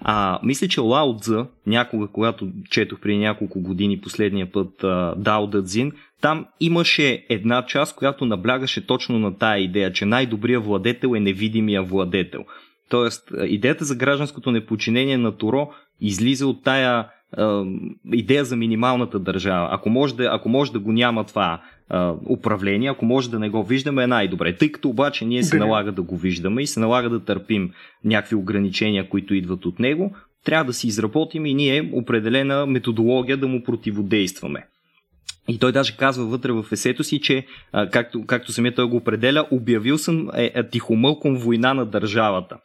[0.00, 4.70] А, мисля, че Лао Цзъ, някога, когато четох преди няколко години последния път
[5.16, 11.14] Дао Дадзин, там имаше една част, която наблягаше точно на тая идея, че най-добрият владетел
[11.16, 12.44] е невидимия владетел.
[12.88, 15.70] Тоест, идеята за гражданското непочинение на Торо
[16.00, 17.06] излиза от тая
[18.12, 19.68] идея за минималната държава.
[19.70, 21.60] Ако може да, ако може да го няма това
[21.92, 21.96] е,
[22.28, 24.56] управление, ако може да не го виждаме, е най-добре.
[24.56, 27.70] Тъй като обаче ние се налага да го виждаме и се налага да търпим
[28.04, 30.14] някакви ограничения, които идват от него,
[30.44, 34.66] трябва да си изработим и ние определена методология да му противодействаме.
[35.48, 37.46] И той даже казва вътре в есето си, че,
[37.90, 42.56] както, както самия той го определя, обявил съм е, е, тихомълком война на държавата.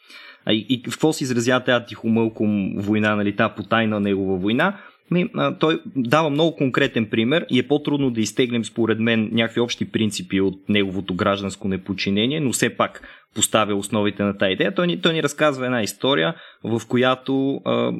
[0.50, 4.78] И, и какво се изразява тази тихомълком война, нали, тази потайна негова война?
[5.12, 9.62] Ми, а, той дава много конкретен пример и е по-трудно да изтеглим според мен някакви
[9.62, 13.02] общи принципи от неговото гражданско непочинение, но все пак
[13.36, 14.76] поставя основите на тази идея.
[14.76, 17.92] Той ни, той ни разказва една история, в която а,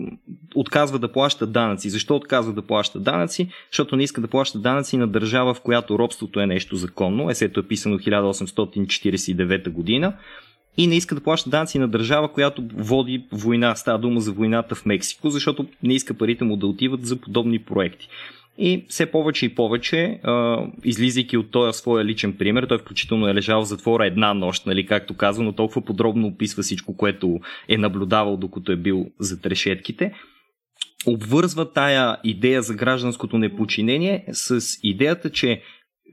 [0.56, 1.90] отказва да плаща данъци.
[1.90, 3.50] Защо отказва да плаща данъци?
[3.72, 7.30] Защото не иска да плаща данъци на държава, в която робството е нещо законно.
[7.30, 10.14] Есето е писано 1849 година
[10.78, 13.76] и не иска да плаща данъци на държава, която води война.
[13.76, 17.60] Става дума за войната в Мексико, защото не иска парите му да отиват за подобни
[17.60, 18.08] проекти.
[18.64, 20.20] И все повече и повече,
[20.84, 24.86] излизайки от този своя личен пример, той включително е лежал в затвора една нощ, нали,
[24.86, 27.40] както казва, но толкова подробно описва всичко, което
[27.70, 30.14] е наблюдавал, докато е бил за трешетките,
[31.08, 35.62] обвързва тая идея за гражданското непочинение с идеята, че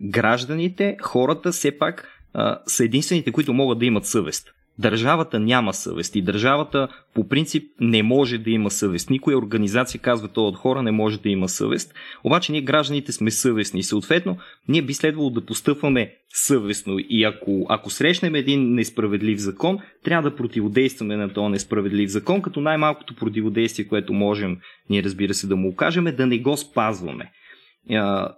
[0.02, 4.48] гражданите, хората все пак а, са единствените, които могат да имат съвест.
[4.78, 9.10] Държавата няма съвест и държавата по принцип не може да има съвест.
[9.10, 11.94] Никоя организация казва това от хора не може да има съвест.
[12.24, 13.82] Обаче ние гражданите сме съвестни.
[13.82, 14.36] Съответно,
[14.68, 20.36] ние би следвало да постъпваме съвестно и ако, ако срещнем един несправедлив закон, трябва да
[20.36, 24.58] противодействаме на този несправедлив закон, като най-малкото противодействие, което можем
[24.90, 27.30] ние разбира се да му окажем е да не го спазваме.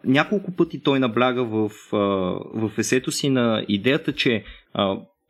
[0.04, 1.70] Няколко пъти той набляга в,
[2.54, 4.44] в есето си на идеята, че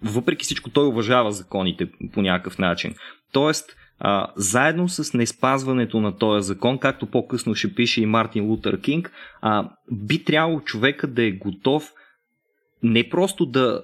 [0.03, 2.95] въпреки всичко той уважава законите по някакъв начин.
[3.33, 8.81] Тоест, а, заедно с неспазването на този закон, както по-късно ще пише и Мартин Лутър
[8.81, 11.93] Кинг, а, би трябвало човека да е готов
[12.83, 13.83] не просто да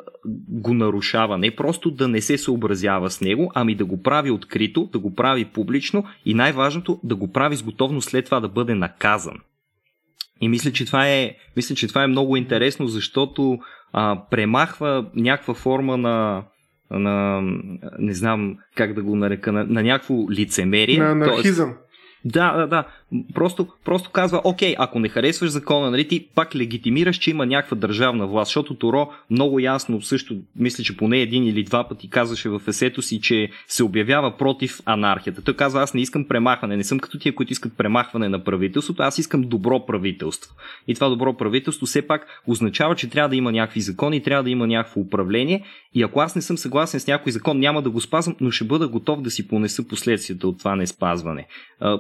[0.49, 4.89] го нарушава, не просто да не се съобразява с него, ами да го прави открито,
[4.93, 8.75] да го прави публично и най-важното да го прави с готовност след това да бъде
[8.75, 9.37] наказан.
[10.41, 13.59] И мисля, че това е, мисля, че това е много интересно, защото
[13.99, 16.45] а, премахва някаква форма на,
[16.91, 17.41] на
[17.99, 20.99] не знам как да го нарека, на, на някакво лицемерие.
[20.99, 21.69] На анархизъм.
[21.69, 21.81] Тоест,
[22.25, 22.87] да, да, да.
[23.35, 27.77] Просто, просто казва, окей, ако не харесваш закона, нали, ти пак легитимираш, че има някаква
[27.77, 32.49] държавна власт, защото Торо много ясно също, мисля, че поне един или два пъти казваше
[32.49, 35.43] в есето си, че се обявява против анархията.
[35.43, 39.03] Той казва, аз не искам премахване, не съм като тия, които искат премахване на правителството,
[39.03, 40.55] аз искам добро правителство.
[40.89, 44.51] И това добро правителство все пак означава, че трябва да има някакви закони, трябва да
[44.51, 45.63] има някакво управление.
[45.95, 48.65] И ако аз не съм съгласен с някой закон, няма да го спазвам, но ще
[48.65, 51.47] бъда готов да си понеса последствията от това не спазване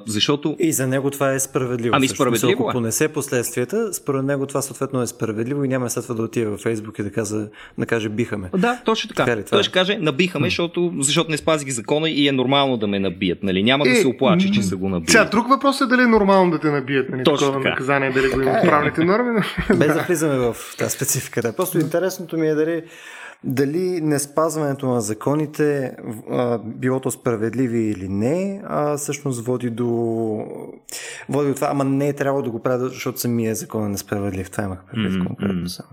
[0.07, 0.57] защото...
[0.59, 1.97] И за него това е справедливо.
[1.97, 2.72] Ами справедливо Ако е.
[2.72, 6.61] понесе последствията, според него това съответно е справедливо и няма след това да отиде във
[6.61, 8.51] Фейсбук и да, каза, да каже бихаме.
[8.57, 9.24] Да, точно така.
[9.24, 9.62] така Той е?
[9.62, 13.42] ще каже набихаме, защото, защото не спазих закона и е нормално да ме набият.
[13.42, 13.62] Нали?
[13.62, 15.11] Няма е, да се оплаче, че са го набият.
[15.11, 17.11] Сега, друг въпрос е дали е нормално да те набият.
[17.11, 17.24] Нали?
[17.24, 17.70] Точно такова така.
[17.70, 19.40] наказание, дали го имат правните норми.
[19.76, 21.53] Без да влизаме в тази специфика.
[21.57, 22.82] Просто интересното ми е дали
[23.45, 25.97] дали не спазването на законите,
[26.64, 29.87] било то справедливи или не, а всъщност води до,
[31.28, 34.51] води до това, ама не е трябвало да го правя, защото самия закон е несправедлив.
[34.51, 35.89] Това имах предвид конкретно само.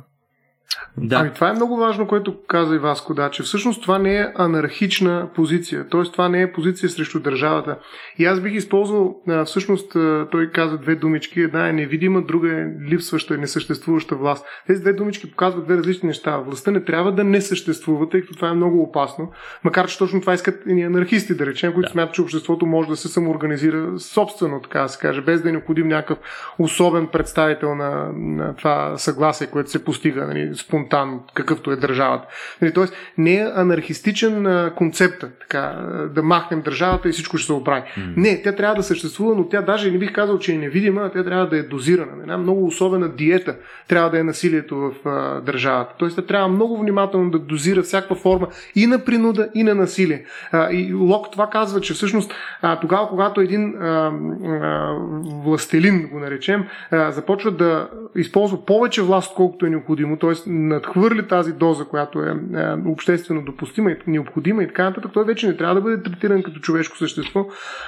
[0.97, 1.15] Да.
[1.15, 4.31] Ами това е много важно, което каза и Васко, да, че всъщност това не е
[4.35, 6.03] анархична позиция, т.е.
[6.03, 7.77] това не е позиция срещу държавата.
[8.19, 9.91] И аз бих използвал, всъщност
[10.31, 14.45] той каза две думички, една е невидима, друга е липсваща и несъществуваща власт.
[14.67, 16.37] Тези две думички показват две различни неща.
[16.37, 19.31] Властта не трябва да не съществува, тъй като това е много опасно,
[19.63, 21.91] макар че точно това искат и анархисти, да речем, които да.
[21.91, 25.51] смятат, че обществото може да се самоорганизира собствено, така да се каже, без да е
[25.51, 26.17] необходим някакъв
[26.59, 32.27] особен представител на, на това съгласие, което се постига, нали, спонтанно, какъвто е държавата.
[32.61, 35.75] Нали, тоест, не е анархистичен а, концепт, така,
[36.15, 37.81] да махнем държавата и всичко ще се оправи.
[37.81, 38.13] Mm.
[38.17, 41.09] Не, тя трябва да съществува, но тя даже не бих казал, че е невидима, а
[41.09, 42.11] тя трябва да е дозирана.
[42.21, 43.55] Една много особена диета
[43.87, 45.93] трябва да е насилието в а, държавата.
[45.97, 50.25] Тоест, тя трябва много внимателно да дозира всяка форма и на принуда, и на насилие.
[50.51, 54.11] А, и Лок това казва, че всъщност а, тогава, когато един а,
[54.45, 54.95] а,
[55.43, 61.53] властелин, го наречем, а, започва да използва повече власт, колкото е необходимо, т.е надхвърли тази
[61.53, 65.75] доза, която е, е обществено допустима и необходима и така нататък, той вече не трябва
[65.75, 67.45] да бъде третиран като човешко същество,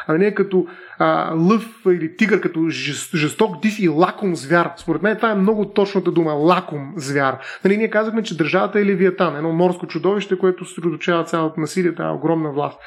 [0.08, 0.68] а не като
[1.00, 2.70] а, лъв или тигър, като
[3.16, 4.72] жесток, див и лаком звяр.
[4.78, 6.34] Според мен това е много точната дума.
[6.34, 7.38] Лаком звяр.
[7.64, 12.16] Нали, ние казахме, че държавата е Левиатан, едно морско чудовище, което съсредоточава цялото насилие, тази
[12.18, 12.80] огромна власт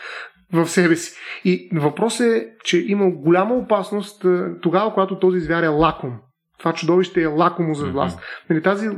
[0.53, 1.17] в себе си.
[1.45, 4.27] И въпросът е, че има голяма опасност
[4.63, 6.19] тогава, когато този звяр е лаком.
[6.59, 8.21] Това чудовище е лакомо за власт.
[8.51, 8.89] Нали, тази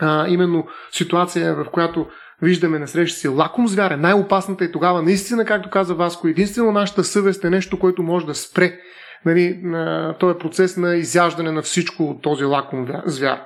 [0.00, 2.06] а, именно ситуация, в която
[2.42, 6.72] виждаме на среща си лаком звяр, е най-опасната и тогава наистина, както каза Васко, единствено
[6.72, 8.78] нашата съвест е нещо, което може да спре
[9.24, 13.40] нали, на този процес на изяждане на всичко от този лаком звяр.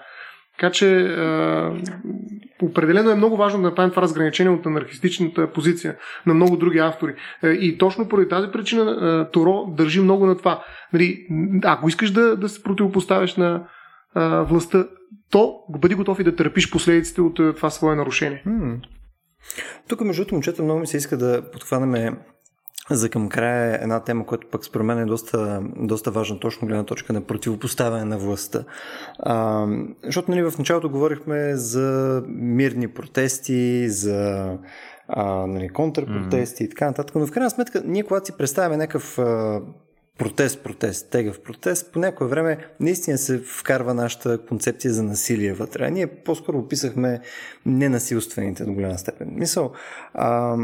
[0.59, 1.07] Така че е,
[2.63, 5.97] определено е много важно да направим това разграничение от анархистичната позиция
[6.27, 7.15] на много други автори.
[7.43, 10.65] Е, и точно поради тази причина е, Торо държи много на това.
[10.93, 11.27] Нали,
[11.65, 13.67] ако искаш да, да се противопоставяш на
[14.15, 14.87] а, властта,
[15.31, 18.43] то бъди готов и да търпиш последиците от това свое нарушение.
[18.47, 18.81] Hmm.
[19.89, 22.13] Тук, между другото, момчета, много ми се иска да подхванеме
[22.91, 26.85] за към края една тема, която пък според мен е доста, доста важна, точно гледна
[26.85, 28.65] точка на противопоставяне на властта.
[29.19, 29.67] А,
[30.05, 34.51] защото нали, в началото говорихме за мирни протести, за
[35.09, 36.67] а, нали, контрпротести mm-hmm.
[36.67, 39.61] и така нататък, но в крайна сметка ние когато си представяме някакъв а,
[40.19, 45.87] протест, протест, тегъв протест, по някое време наистина се вкарва нашата концепция за насилие вътре.
[45.87, 47.21] А ние по-скоро описахме
[47.67, 49.29] ненасилствените до голяма степен.
[49.33, 49.73] Мисъл,
[50.15, 50.57] а,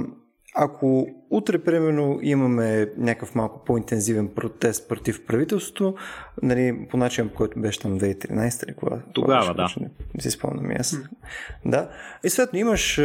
[0.54, 5.94] ако утре, примерно, имаме някакъв малко по-интензивен протест против правителството,
[6.42, 8.98] нали, по начин, по който беше там 2013 или кога?
[9.12, 9.68] Тогава, да.
[9.80, 10.92] Не, не си спомням аз.
[10.92, 11.06] Mm.
[11.64, 11.88] Да.
[12.24, 12.98] И съответно имаш,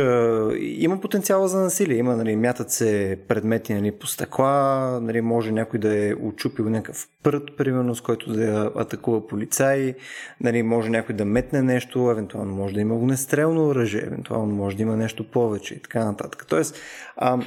[0.60, 1.98] има потенциала за насилие.
[1.98, 7.08] Има, нали, мятат се предмети нали, по стъкла, нали, може някой да е очупил някакъв
[7.24, 9.96] прът, примерно, с който да атакува полицаи,
[10.42, 14.84] нали, може някой да метне нещо, евентуално може да има огнестрелно оръжие, евентуално може да
[14.84, 16.46] има нещо повече и така нататък.
[16.50, 16.78] Тоест,
[17.18, 17.40] а,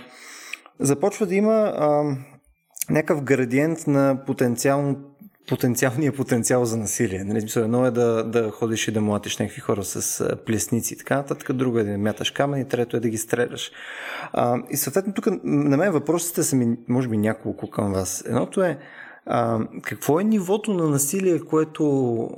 [0.81, 2.16] започва да има а,
[2.91, 4.97] някакъв градиент на потенциално
[5.49, 7.24] потенциалния потенциал за насилие.
[7.24, 10.97] Нали, смисъл, едно е да, да ходиш и да младиш някакви хора с плесници и
[10.97, 13.70] така нататък, друго е да мяташ камъни, трето е да ги стреляш.
[14.33, 18.24] А, и съответно тук на мен въпросите са ми, може би, няколко към вас.
[18.26, 18.79] Едното е,
[19.26, 22.29] а, какво е нивото на насилие, което,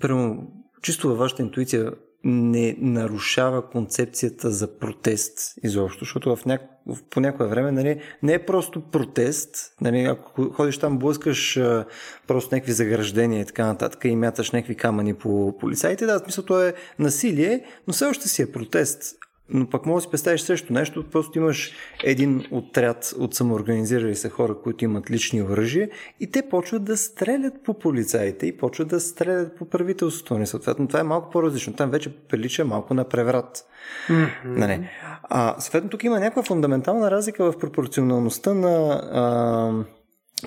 [0.00, 0.48] прямо,
[0.82, 1.92] чисто във вашата интуиция,
[2.24, 6.62] не нарушава концепцията за протест изобщо, защото в няк...
[7.10, 9.72] по някое време нали, не е просто протест.
[9.80, 11.84] Нали, ако ходиш там, блъскаш а,
[12.26, 16.44] просто някакви заграждения и така нататък и мяташ някакви камъни по полицаите, да, в смисъл
[16.44, 19.14] то е насилие, но все още си е протест.
[19.48, 21.72] Но пък може да си представиш също нещо, просто имаш
[22.04, 25.88] един отряд от самоорганизирали се хора, които имат лични оръжия
[26.20, 30.38] и те почват да стрелят по полицаите и почват да стрелят по правителството.
[30.38, 31.72] Не, съответно, това е малко по-различно.
[31.72, 33.64] Там вече прилича малко на преврат.
[34.08, 34.28] Mm-hmm.
[34.44, 34.88] Нали?
[35.22, 39.84] А, съответно, тук има някаква фундаментална разлика в пропорционалността на а,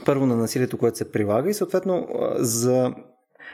[0.06, 2.94] първо на насилието, което се прилага и съответно за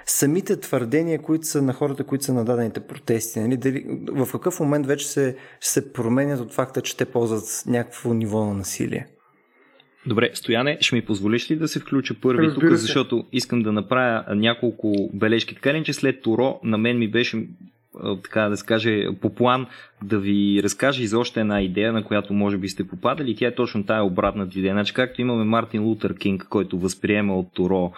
[0.06, 3.40] самите твърдения, които са на хората, които са на дадените протести.
[3.40, 3.58] Нали?
[3.58, 8.46] Дали, в какъв момент вече се, се променят от факта, че те ползват някакво ниво
[8.46, 9.08] на насилие?
[10.08, 14.36] Добре, Стояне, ще ми позволиш ли да се включа първи тук, защото искам да направя
[14.36, 15.56] няколко бележки.
[15.56, 17.48] Така ли, че след Торо на мен ми беше
[18.24, 19.68] така да се каже, по план
[20.04, 23.36] да ви разкажа и за още една идея, на която може би сте попадали.
[23.36, 24.74] Тя е точно тая обратната идея.
[24.74, 27.92] Значи, както имаме Мартин Лутър Кинг, който възприема от Торо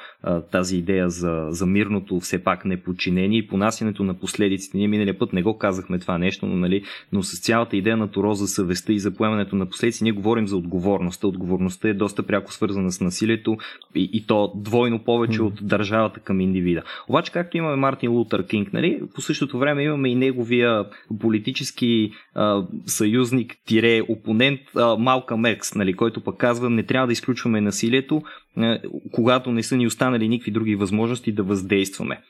[0.51, 4.77] тази идея за, за мирното все пак неподчинение и понасянето на последиците.
[4.77, 8.07] Ние миналия път не го казахме това нещо, но, нали, но с цялата идея на
[8.07, 11.27] Торо за съвестта и за поемането на последици, ние говорим за отговорността.
[11.27, 13.57] Отговорността е доста пряко свързана с насилието
[13.95, 16.83] и, и то двойно повече от държавата към индивида.
[17.07, 20.85] Обаче, както имаме Мартин Лутър Кинг, нали, по същото време имаме и неговия
[21.19, 21.87] политически
[22.35, 24.59] а, съюзник, тире, опонент
[24.99, 28.21] Малка Мекс, нали, който пък казва не трябва да изключваме насилието,
[28.57, 28.79] а,
[29.11, 32.21] когато не са ни останали никакви други възможности да въздействаме.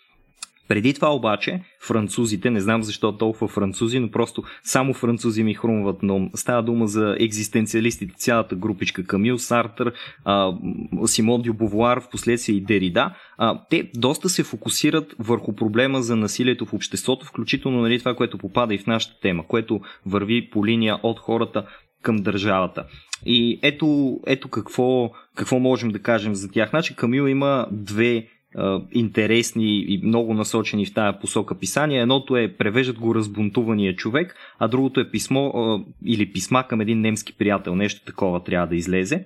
[0.68, 6.04] Преди това обаче, французите, не знам защо толкова французи, но просто само французи ми хрумват,
[6.04, 9.94] но става дума за екзистенциалистите, цялата групичка Камил Сартър,
[11.06, 13.16] Симон Дюбовуар, в последствие и Дерида.
[13.38, 18.38] А, те доста се фокусират върху проблема за насилието в обществото, включително нали, това, което
[18.38, 21.66] попада и в нашата тема, което върви по линия от хората
[22.02, 22.86] към държавата.
[23.26, 26.70] И ето, ето какво, какво можем да кажем за тях.
[26.70, 28.28] Значи Камил има две
[28.92, 32.02] интересни и много насочени в тая посока писания.
[32.02, 35.52] Едното е Превеждат го разбунтувания човек, а другото е писмо
[36.06, 37.76] или писма към един немски приятел.
[37.76, 39.26] Нещо такова трябва да излезе.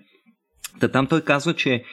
[0.79, 1.84] Та там той казва, че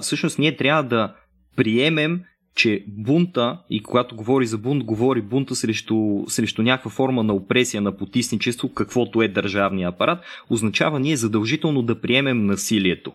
[0.00, 1.14] всъщност ние трябва да
[1.56, 2.20] приемем,
[2.56, 7.80] че бунта, и когато говори за бунт, говори бунта срещу, срещу някаква форма на опресия,
[7.80, 13.12] на потисничество, каквото е държавния апарат, означава ние задължително да приемем насилието.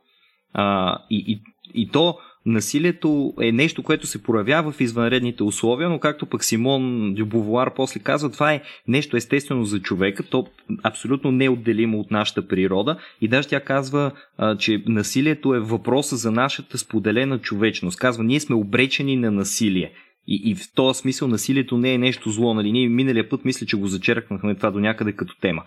[0.54, 1.42] А, и, и,
[1.82, 7.14] и то насилието е нещо, което се проявява в извънредните условия, но както пък Симон
[7.14, 10.48] Дюбовуар после казва, това е нещо естествено за човека, то
[10.84, 14.12] абсолютно неотделимо от нашата природа и даже тя казва,
[14.60, 18.00] че насилието е въпроса за нашата споделена човечност.
[18.00, 19.92] Казва, ние сме обречени на насилие.
[20.28, 22.54] И, и в този смисъл насилието не е нещо зло.
[22.54, 22.72] Нали?
[22.72, 25.64] Ние миналия път мисля, че го зачеркнахме това до някъде като тема.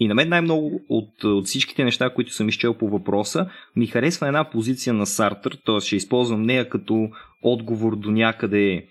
[0.00, 4.26] И на мен най-много от, от всичките неща, които съм изчел по въпроса, ми харесва
[4.26, 5.80] една позиция на Сартър, т.е.
[5.80, 7.08] ще използвам нея като
[7.42, 8.86] отговор до някъде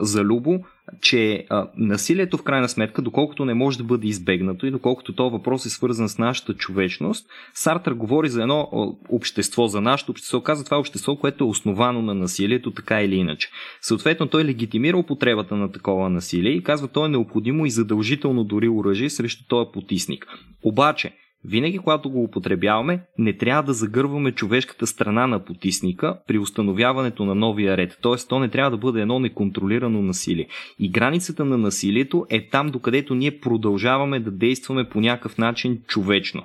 [0.00, 0.64] за Любо,
[1.00, 5.32] че а, насилието в крайна сметка, доколкото не може да бъде избегнато и доколкото този
[5.32, 8.68] въпрос е свързан с нашата човечност, Сартър говори за едно
[9.08, 10.40] общество, за нашето общество.
[10.40, 13.50] Каза това е общество, което е основано на насилието, така или иначе.
[13.80, 18.68] Съответно, той легитимира употребата на такова насилие и казва, то е необходимо и задължително дори
[18.68, 20.26] оръжие срещу този потисник.
[20.62, 21.12] Обаче,
[21.44, 27.34] винаги, когато го употребяваме, не трябва да загърваме човешката страна на потисника при установяването на
[27.34, 27.98] новия ред.
[28.02, 28.28] Т.е.
[28.28, 30.48] то не трябва да бъде едно неконтролирано насилие.
[30.78, 36.42] И границата на насилието е там, докъдето ние продължаваме да действаме по някакъв начин човечно.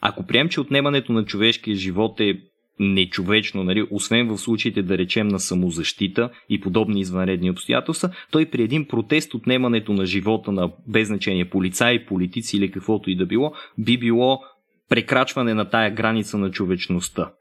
[0.00, 2.40] Ако прием, че отнемането на човешкия живот е
[2.80, 8.62] нечовечно, нали, освен в случаите да речем на самозащита и подобни извънредни обстоятелства, той при
[8.62, 13.52] един протест отнемането на живота на без значение полицаи, политици или каквото и да било,
[13.78, 14.40] би било
[14.88, 17.32] прекрачване на тая граница на човечността.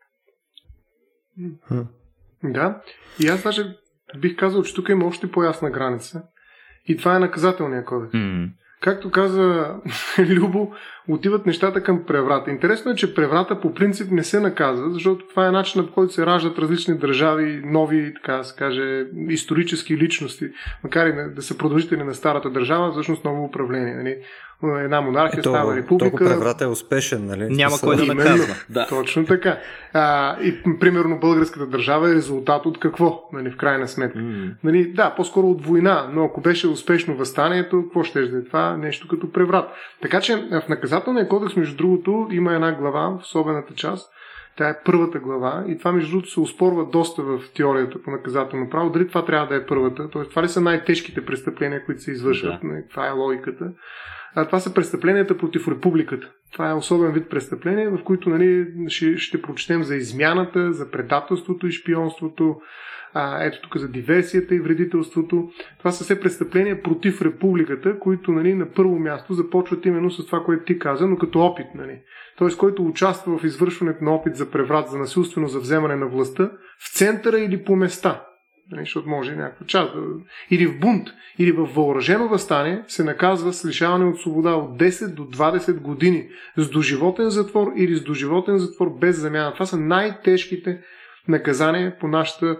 [2.43, 2.81] Да.
[3.19, 3.75] И аз даже
[4.17, 6.23] бих казал, че тук има още по-ясна граница.
[6.87, 8.13] И това е наказателния кодекс.
[8.13, 8.49] Mm.
[8.81, 9.75] Както каза
[10.19, 10.71] Любо,
[11.07, 12.51] отиват нещата към преврата.
[12.51, 16.13] Интересно е, че преврата по принцип не се наказва, защото това е начинът по който
[16.13, 20.49] се раждат различни държави, нови, така да се каже, исторически личности,
[20.83, 23.95] макар и да са продължители на старата държава, всъщност ново управление.
[23.95, 24.17] Нали?
[24.63, 26.09] Една монархия Ето, става република.
[26.09, 27.47] Толкова преврата е успешен, нали?
[27.49, 28.55] Няма кой да наказва.
[28.69, 28.87] Да.
[28.87, 29.57] Точно така.
[29.93, 34.19] А, и примерно българската държава е резултат от какво, нали, в крайна сметка.
[34.19, 34.53] Mm.
[34.63, 38.77] Нали, да, по-скоро от война, но ако беше успешно възстанието, какво ще е това?
[38.77, 39.69] Нещо като преврат.
[40.01, 44.11] Така че в наказателния кодекс, между другото, има една глава в особената част,
[44.57, 48.69] Тя е първата глава и това, между другото, се успорва доста в теорията по наказателно
[48.69, 48.89] право.
[48.89, 50.09] Дали това трябва да е първата?
[50.09, 52.61] Тоест, това ли са най-тежките престъпления, които се извършват?
[52.63, 52.83] Да.
[52.89, 53.71] Това е логиката.
[54.35, 56.31] А това са престъпленията против републиката.
[56.51, 61.67] Това е особен вид престъпление, в които нали, ще, ще прочетем за измяната, за предателството
[61.67, 62.55] и шпионството,
[63.13, 65.49] а, ето тук за диверсията и вредителството.
[65.77, 70.43] Това са все престъпления против републиката, които нали, на първо място започват именно с това,
[70.43, 71.67] което ти каза, но като опит.
[71.75, 71.99] Нали.
[72.37, 72.57] Т.е.
[72.57, 76.93] който участва в извършването на опит за преврат, за насилствено за вземане на властта в
[76.93, 78.25] центъра или по места.
[78.71, 79.93] Нали, защото може някаква част.
[80.51, 81.07] Или в бунт,
[81.39, 86.27] или в въоръжено възстание се наказва с лишаване от свобода от 10 до 20 години
[86.57, 89.53] с доживотен затвор или с доживотен затвор без замяна.
[89.53, 90.81] Това са най-тежките
[91.27, 92.59] наказания по нашата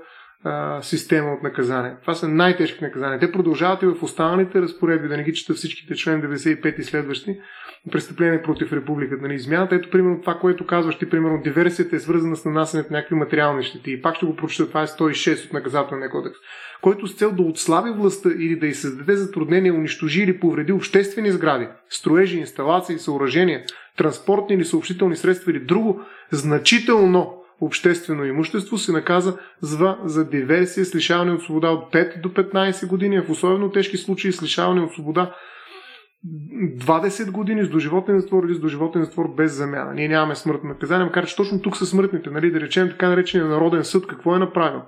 [0.81, 1.97] система от наказания.
[2.01, 3.19] Това са най-тежки наказания.
[3.19, 7.39] Те продължават и в останалите разпоредби, да не ги чета всичките член 95 и следващи,
[7.91, 9.22] престъпления против републиката.
[9.22, 12.97] Нали, измяната, ето примерно това, което казваш ти, примерно диверсията е свързана с нанасянето на
[12.97, 13.91] някакви материални щети.
[13.91, 16.38] И пак ще го прочета, това е 106 от наказателния кодекс,
[16.81, 21.31] който с цел да отслаби властта или да й създаде затруднение, унищожи или повреди обществени
[21.31, 23.63] сгради, строежи, инсталации, съоръжения,
[23.97, 26.01] транспортни или съобщителни средства или друго
[26.31, 32.30] значително обществено имущество се наказа за, за диверсия с лишаване от свобода от 5 до
[32.30, 35.36] 15 години, а в особено тежки случаи с лишаване от свобода
[36.26, 39.94] 20 години с доживотен затвор или с доживотен затвор без замяна.
[39.94, 42.30] Ние нямаме смъртно наказание, макар че точно тук са смъртните.
[42.30, 44.82] Нали, да речем така наречения Народен съд, какво е направил?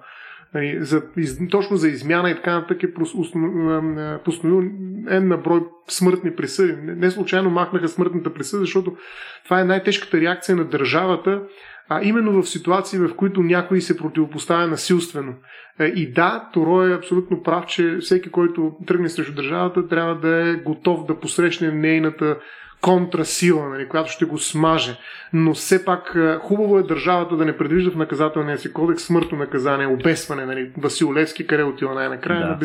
[0.53, 4.61] Нали, за, из, точно за измяна и така нататък е постановил
[5.05, 6.73] N на брой смъртни присъди.
[6.73, 8.97] Не, не случайно махнаха смъртната присъда, защото
[9.43, 11.41] това е най-тежката реакция на държавата
[11.89, 15.33] а именно в ситуации, в които някой се противопоставя насилствено.
[15.79, 20.49] Е, и да, Торо е абсолютно прав, че всеки, който тръгне срещу държавата, трябва да
[20.49, 22.37] е готов да посрещне нейната
[22.83, 24.97] контрасила, нали, която ще го смаже.
[25.33, 29.37] Но все пак е, хубаво е държавата да не предвижда в наказателния си кодекс смъртно
[29.37, 30.45] наказание, обесване.
[30.45, 30.71] Нали.
[30.77, 32.47] Васил Левски къде отива най-накрая да.
[32.47, 32.57] на.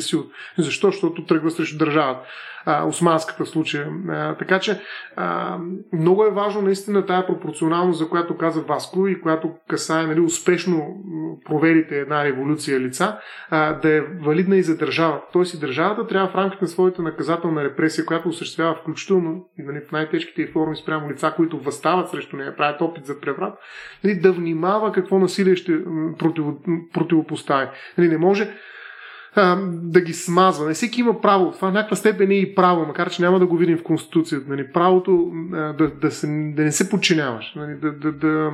[0.59, 0.91] Защо?
[0.91, 2.21] Защото тръгва срещу държавата
[2.67, 3.89] османската случая.
[4.09, 4.81] А, така че
[5.17, 5.59] а,
[5.93, 11.05] много е важно наистина тая пропорционалност, за която каза Васко и която касае нали, успешно
[11.45, 13.19] проверите една революция лица,
[13.51, 15.27] а, да е валидна и за държавата.
[15.33, 19.81] Тоест и държавата трябва в рамките на своята наказателна репресия, която осъществява включително и нали,
[19.89, 23.59] в най-тежките форми спрямо лица, които възстават срещу нея, правят опит за преврат,
[24.05, 25.79] нали, да внимава какво насилие ще
[26.19, 26.45] против,
[26.93, 27.67] противопостави.
[27.99, 28.49] Нали, не може
[29.39, 30.67] а, да ги смазва.
[30.67, 31.53] Не всеки има право.
[31.53, 34.47] Това в някаква степен е и право, макар че няма да го видим в Конституцията.
[34.49, 38.51] Нали, правото а, да, да, се, да не се подчиняваш, нали, да, да, да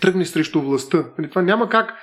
[0.00, 1.04] тръгнеш срещу властта.
[1.18, 1.94] Нали, това няма как.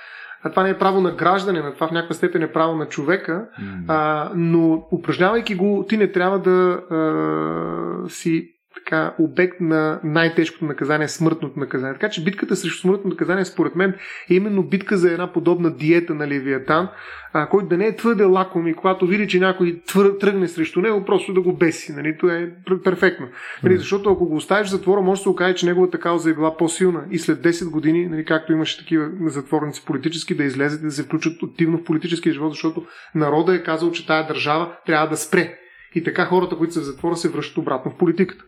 [0.42, 3.46] А това не е право на гражданина, това в някаква степен е право на човека,
[3.60, 3.84] mm-hmm.
[3.88, 11.08] а, но упражнявайки го, ти не трябва да а, си така, обект на най-тежкото наказание,
[11.08, 11.94] смъртното наказание.
[11.94, 13.94] Така че битката срещу смъртното наказание, според мен,
[14.30, 16.88] е именно битка за една подобна диета на Левиатан,
[17.32, 20.80] а, който да не е твърде лаком и когато види, че някой твър, тръгне срещу
[20.80, 21.92] него, просто да го беси.
[21.92, 22.16] Нали?
[22.18, 22.48] Това е
[22.84, 23.26] перфектно.
[23.62, 23.78] Нали?
[23.78, 26.56] Защото ако го оставиш в затвора, може да се окаже, че неговата кауза е била
[26.56, 27.04] по-силна.
[27.10, 31.02] И след 10 години, нали, както имаше такива затворници политически, да излезат и да се
[31.02, 35.56] включат активно в политическия живот, защото народа е казал, че тая държава трябва да спре.
[35.94, 38.44] И така хората, които са в затвора, се връщат обратно в политиката.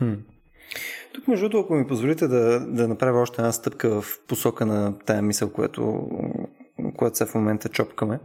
[0.00, 0.14] Хм.
[1.12, 4.98] Тук, между другото, ако ми позволите да, да направя още една стъпка в посока на
[4.98, 6.08] тая мисъл, която,
[6.96, 8.20] която се в момента чопкаме,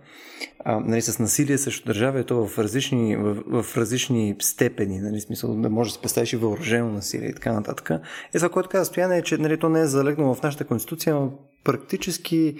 [0.59, 5.55] а, нали, с насилие срещу държава, то в различни, в, в различни степени, нали, смисъл
[5.55, 7.89] да може да се представиш и въоръжено насилие и така нататък.
[8.33, 11.15] Е, това, което каза Стояне, е, че нали, то не е залегнало в нашата конституция,
[11.15, 11.31] но
[11.63, 12.55] практически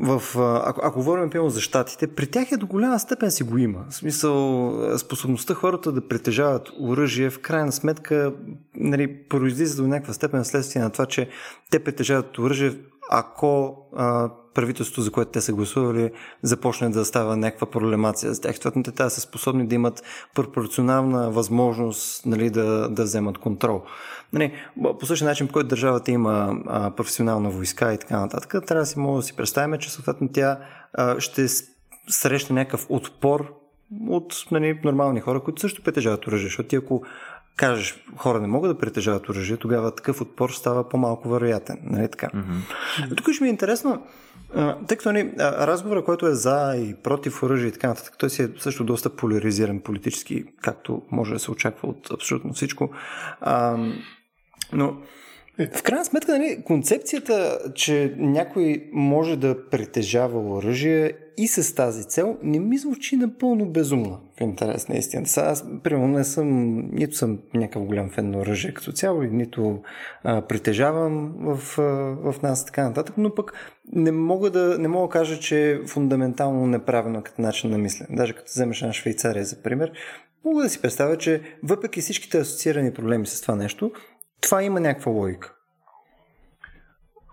[0.00, 0.22] в,
[0.64, 3.84] ако, ако говорим пълно за щатите, при тях е до голяма степен си го има.
[3.90, 8.34] В смисъл, способността хората да притежават оръжие, в крайна сметка,
[8.74, 11.28] нали, произлиза до някаква степен следствие на това, че
[11.70, 12.72] те притежават оръжие,
[13.10, 16.10] ако а, правителството, за което те са гласували,
[16.42, 18.52] започне да става някаква проблемация за тях.
[18.52, 20.02] Съответно, те са способни да имат
[20.34, 23.82] пропорционална възможност нали, да, да вземат контрол.
[24.32, 24.52] Нали,
[25.00, 28.86] по същия начин, по който държавата има а, професионална войска и така нататък, трябва да
[28.86, 30.58] си мога да си представим, че съответно тя
[30.92, 31.46] а, ще
[32.08, 33.54] срещне някакъв отпор
[34.08, 36.46] от нали, нормални хора, които също притежават оръжие.
[36.46, 37.02] Защото ти ако
[37.56, 41.78] кажеш, хора не могат да притежават оръжие, тогава такъв отпор става по-малко вероятен.
[41.82, 42.26] Нали така?
[42.26, 43.16] Mm-hmm.
[43.16, 44.02] Тук ще ми е интересно,
[44.88, 48.42] тъй като нали, разговора, който е за и против оръжие и така нататък, той си
[48.42, 52.90] е също доста поляризиран политически, както може да се очаква от абсолютно всичко.
[53.40, 53.76] А,
[54.72, 54.96] но
[55.76, 62.36] в крайна сметка, нали, концепцията, че някой може да притежава оръжие и с тази цел,
[62.42, 65.30] не ми звучи напълно безумно, в интерес на истината.
[65.30, 69.82] Сега аз, примерно, не съм, нито съм някакъв голям фен на оръжие като цяло, нито
[70.24, 71.82] а, притежавам в, а,
[72.32, 73.52] в нас така нататък, но пък
[73.92, 78.16] не мога да, не мога да кажа, че е фундаментално неправилно като начин на мислене.
[78.16, 79.92] Даже като вземеш на Швейцария, за пример,
[80.44, 83.92] мога да си представя, че въпреки всичките асоциирани проблеми с това нещо,
[84.42, 85.54] това има някаква логика.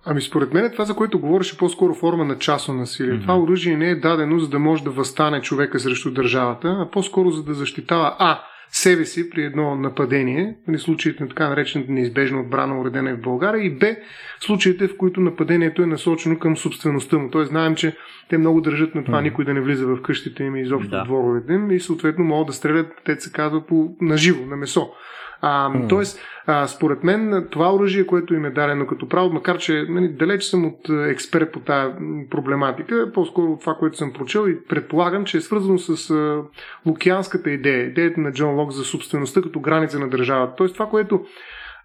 [0.05, 3.13] Ами според мен това, за което говориш, е по-скоро форма на частно насилие.
[3.13, 3.21] Mm-hmm.
[3.21, 7.29] Това оръжие не е дадено, за да може да възстане човека срещу държавата, а по-скоро
[7.29, 8.41] за да защитава А.
[8.69, 13.21] себе си при едно нападение, в нали, случаите на така наречената неизбежна отбрана, уредена в
[13.21, 13.95] България, и Б.
[14.39, 17.29] случаите, в които нападението е насочено към собствеността му.
[17.29, 17.95] Тоест знаем, че
[18.29, 19.23] те много държат на това mm-hmm.
[19.23, 21.03] никой да не влиза в къщите им и изобщо да.
[21.03, 24.91] дворовете им и съответно могат да стрелят, те се казва, по, наживо, на месо.
[25.41, 25.89] А, mm.
[25.89, 30.07] Тоест, а, според мен, това оръжие, което им е дадено като право, макар че нали,
[30.07, 31.93] далеч съм от експерт по тази
[32.29, 36.41] проблематика, по-скоро от това, което съм прочел и предполагам, че е свързано с а,
[36.85, 40.53] лукианската идея, идеята на Джон Лок за собствеността като граница на държавата.
[40.57, 41.25] Тоест, това, което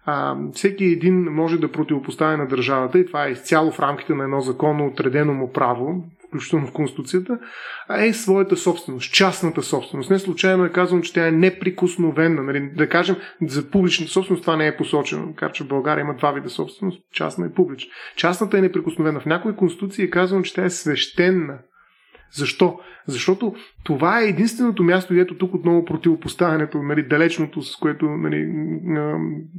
[0.05, 4.23] а, всеки един може да противопоставя на държавата и това е изцяло в рамките на
[4.23, 7.39] едно законно отредено му право, включително в Конституцията,
[7.87, 10.09] а е своята собственост, частната собственост.
[10.09, 12.43] Не случайно е казано, че тя е неприкосновена.
[12.43, 12.71] Нали?
[12.75, 13.15] Да кажем,
[13.47, 17.01] за публичната собственост това не е посочено, макар че в България има два вида собственост,
[17.13, 17.91] частна и публична.
[18.15, 19.19] Частната е неприкосновена.
[19.19, 21.57] В някои конституции е казано, че тя е свещена.
[22.33, 22.79] Защо?
[23.07, 28.53] Защото това е единственото място, ето тук отново противопоставянето, нали, далечното, с което нали,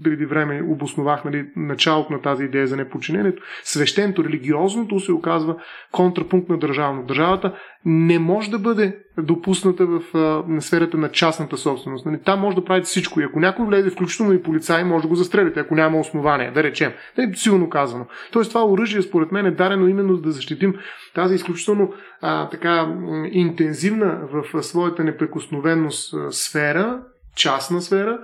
[0.04, 3.42] преди време обосновах нали, началото на тази идея за непочинението.
[3.64, 5.56] Свещеното, религиозното се оказва
[5.92, 7.02] контрапункт на държавно.
[7.02, 7.54] Държавата
[7.84, 10.02] не може да бъде допусната в
[10.48, 12.06] на сферата на частната собственост.
[12.06, 13.20] Нали, там може да правите всичко.
[13.20, 16.62] И ако някой влезе, включително и полицай, може да го застрелите, ако няма основание, да
[16.62, 16.92] речем.
[17.18, 18.06] Нали, силно казано.
[18.32, 20.74] Тоест това оръжие, според мен, е дарено именно за да защитим
[21.14, 22.94] тази изключително а, така
[23.32, 27.02] интензивна в своята неприкосновеност сфера,
[27.36, 28.18] частна сфера,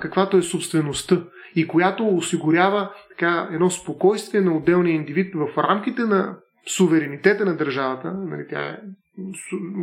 [0.00, 1.22] каквато е собствеността
[1.54, 6.36] и която осигурява така, едно спокойствие на отделния индивид в рамките на
[6.66, 8.78] суверенитета на държавата, нали, тя е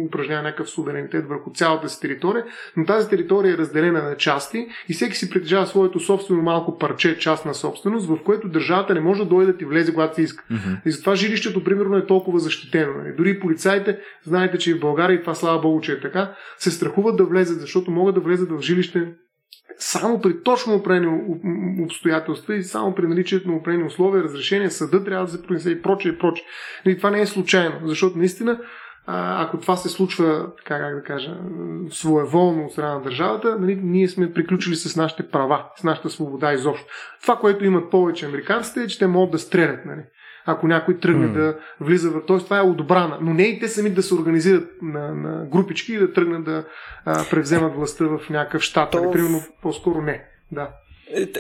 [0.06, 2.46] упражнява някакъв суверенитет върху цялата си територия,
[2.78, 7.20] но тази територия е разделена на части и всеки си притежава своето собствено малко парче,
[7.20, 10.22] част на собственост, в което държавата не може да дойде да ти влезе, когато си
[10.22, 10.44] иска.
[10.52, 10.82] Mm-hmm.
[10.86, 12.94] И затова жилището, примерно, е толкова защитено.
[12.94, 13.14] Нали?
[13.18, 16.72] Дори полицаите, знаете, че и в България, и това слава Богу, че е така, се
[16.72, 19.14] страхуват да влезат, защото могат да влезат в жилище
[19.78, 21.22] само при точно определени
[21.84, 25.82] обстоятелства и само при наличието на определени условия, разрешения, съда трябва да се произнесе и
[25.82, 26.46] прочее, и прочее.
[26.86, 28.60] И това не е случайно, защото наистина
[29.08, 31.38] ако това се случва, така как да кажа,
[31.90, 36.54] своеволно от страна на държавата, нали, ние сме приключили с нашите права, с нашата свобода
[36.54, 36.88] изобщо.
[37.22, 39.86] Това, което имат повече американците е, че те могат да стрелят.
[39.86, 40.02] Нали
[40.46, 41.34] ако някой тръгне mm.
[41.34, 42.26] да влиза в...
[42.26, 43.18] Тоест това е одобрана.
[43.22, 46.66] Но не и те сами да се организират на, на групички и да тръгнат да
[47.06, 48.92] а, превземат властта в някакъв щат.
[48.92, 49.02] То...
[49.02, 49.12] Нали?
[49.12, 50.26] Примерно по-скоро не.
[50.52, 50.70] Да.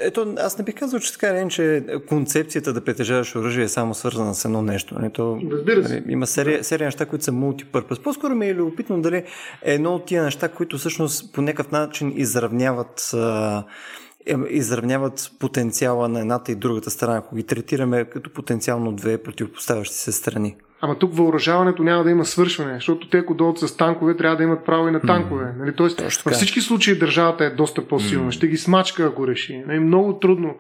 [0.01, 3.93] Ето, аз не бих казал, че така не, че концепцията да притежаваш оръжие е само
[3.93, 4.95] свързана с едно нещо.
[5.03, 5.93] Ето, Разбира се.
[5.93, 7.99] Нали, има серия, серия неща, които са мултипърпъс.
[7.99, 9.25] По-скоро ми е любопитно дали е
[9.61, 13.63] едно от тия неща, които всъщност по някакъв начин изравняват а,
[14.25, 19.95] е, изравняват потенциала на едната и другата страна, ако ги третираме като потенциално две противопоставящи
[19.95, 20.55] се страни.
[20.85, 24.43] Ама тук въоръжаването няма да има свършване, защото те, ако дойдат с танкове, трябва да
[24.43, 25.45] имат право и на танкове.
[25.45, 25.59] Mm.
[25.59, 25.75] Нали?
[25.75, 28.31] Тоест, във всички случаи държавата е доста по-силна.
[28.31, 28.35] Mm.
[28.35, 29.63] Ще ги смачка, ако реши.
[29.67, 29.79] Нали?
[29.79, 30.55] Много трудно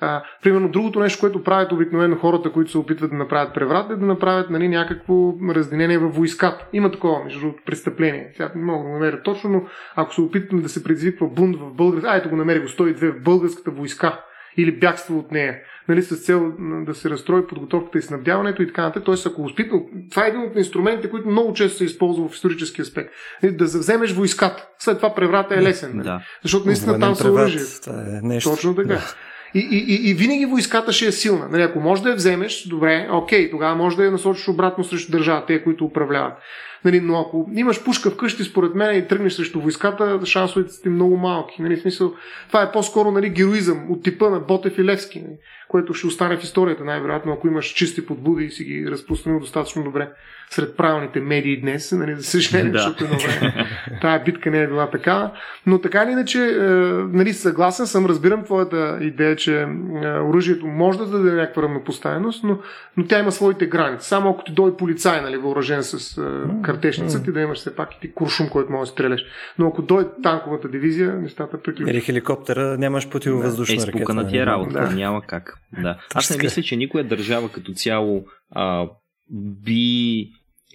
[0.00, 3.96] а, примерно другото нещо, което правят обикновено хората, които се опитват да направят преврат, е
[3.96, 6.66] да направят нали, някакво разделение във войската.
[6.72, 8.30] Има такова, между другото, престъпление.
[8.32, 9.62] Сега не мога да намеря точно, но
[9.96, 13.22] ако се опитвам да се предизвиква бунт в българската, ай, го намери го 102 в
[13.22, 14.20] българската войска
[14.56, 15.58] или бягство от нея,
[15.88, 16.52] нали, с цел
[16.86, 19.04] да се разстрои подготовката и снабдяването и така нататък.
[19.04, 22.80] Тоест, ако успитно, това е един от инструментите, които много често се използва в исторически
[22.80, 23.10] аспект.
[23.42, 24.68] Нали, да завземеш войската.
[24.78, 25.90] След това преврата е лесен.
[25.94, 26.04] Нали?
[26.04, 26.20] Да.
[26.42, 27.60] Защото наистина там са оръжие.
[27.88, 28.50] Е нещо.
[28.50, 28.88] Точно така.
[28.88, 29.14] Да.
[29.54, 31.48] И, и, и, и винаги войската ще е силна.
[31.48, 35.12] Нали, ако можеш да я вземеш, добре, окей, тогава може да я насочиш обратно срещу
[35.12, 36.32] държавата, те, които управляват.
[36.84, 40.88] Нали, но ако имаш пушка вкъщи, според мен, и тръгнеш срещу войската, шансовете са ти
[40.88, 41.62] много малки.
[41.62, 42.12] Нали, смисъл,
[42.48, 45.36] това е по-скоро нали, героизъм от типа на Ботев и Левски, нали,
[45.68, 49.84] което ще остане в историята най-вероятно, ако имаш чисти подбуди и си ги разпространил достатъчно
[49.84, 50.08] добре
[50.50, 52.78] сред правилните медии днес, нали, за съжаление, да.
[52.78, 53.66] защото едно време
[54.00, 55.32] тая битка не е била така.
[55.66, 56.58] Но така или иначе, е,
[57.16, 59.66] нали, съгласен съм, разбирам твоята идея, че е,
[60.06, 62.58] оръжието може да даде някаква равнопоставеност, но,
[62.96, 64.08] но тя има своите граници.
[64.08, 67.94] Само ако ти дойде полицай, нали, въоръжен с е, картешница, ти да имаш все пак
[67.94, 69.24] и ти куршум, който може да стреляш.
[69.58, 71.90] Но ако дойде танковата дивизия, нещата приключват.
[71.90, 73.86] Или хеликоптера, нямаш противовъздушна да.
[73.86, 74.12] ракета.
[74.12, 74.90] Е, на тия работа, да.
[74.90, 75.53] няма как.
[75.82, 75.98] Да.
[76.14, 78.88] Аз не мисля, че никоя държава като цяло а,
[79.64, 80.28] би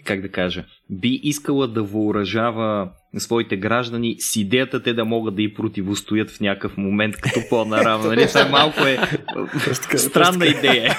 [0.06, 5.41] как да кажа, би искала да въоръжава своите граждани с идеята те да могат да
[5.41, 8.07] и противостоят в някакъв момент като по-наравно.
[8.07, 8.27] Нали?
[8.27, 8.97] Това малко е
[9.97, 10.97] странна идея.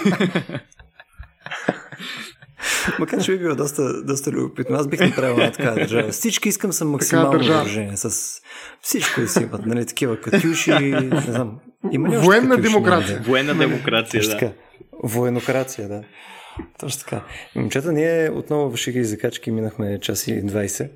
[2.99, 4.77] Макар че би било доста, доста любопитно.
[4.77, 6.09] Аз бих направил на така държава.
[6.09, 7.97] Всички искам съм максимално въоръжение.
[7.97, 8.41] С
[8.81, 11.61] всичко да си имат, нали, такива катюши, не знам.
[11.93, 13.23] Има ли Военна демокрация.
[13.27, 14.53] Военна демокрация, да.
[15.03, 16.03] Военокрация, да.
[16.81, 17.23] Точно така.
[17.57, 20.89] Момчета, ние отново в шиги и закачки минахме час и 20,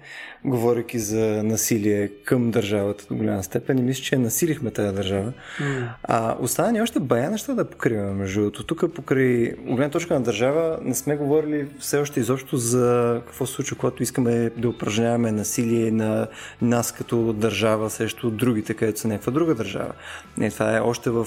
[0.44, 5.32] говоряки за насилие към държавата до голяма степен и мисля, че насилихме тази държава.
[5.60, 5.88] Mm.
[6.02, 8.64] А остана ни още бая неща да покриваме, между другото.
[8.64, 13.52] Тук покрай гледна точка на държава не сме говорили все още изобщо за какво се
[13.52, 16.28] случва, когато искаме да упражняваме насилие на
[16.62, 19.92] нас като държава срещу другите, където са някаква друга държава.
[20.38, 21.24] Не, това е още в,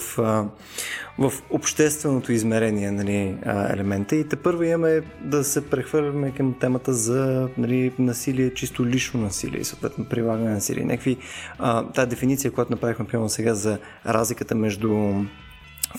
[1.18, 3.38] в общественото измерение нали,
[3.69, 9.21] елемента и те първо имаме да се прехвърляме към темата за нали, насилие, чисто лично
[9.21, 10.85] насилие и съответно прилагане на насилие.
[10.85, 11.17] Някакви,
[11.59, 15.13] а, тази дефиниция, която направихме примерно сега за разликата между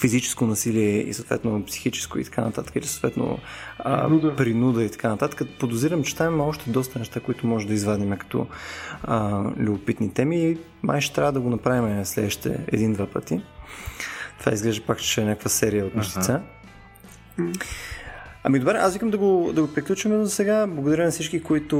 [0.01, 3.39] физическо насилие и съответно психическо и така нататък, или съответно
[3.79, 4.37] а, принуда.
[4.37, 5.43] принуда и така нататък.
[5.61, 8.47] Подозирам, че там има още доста неща, които може да извадим като
[9.03, 13.41] а, любопитни теми и май ще трябва да го направим следващите един-два пъти.
[14.39, 16.43] Това изглежда пак, че е някаква серия от нещица.
[17.39, 17.63] Uh-huh.
[18.49, 20.67] Ами добре, аз викам да го, да го приключим за сега.
[20.67, 21.79] Благодаря на всички, които,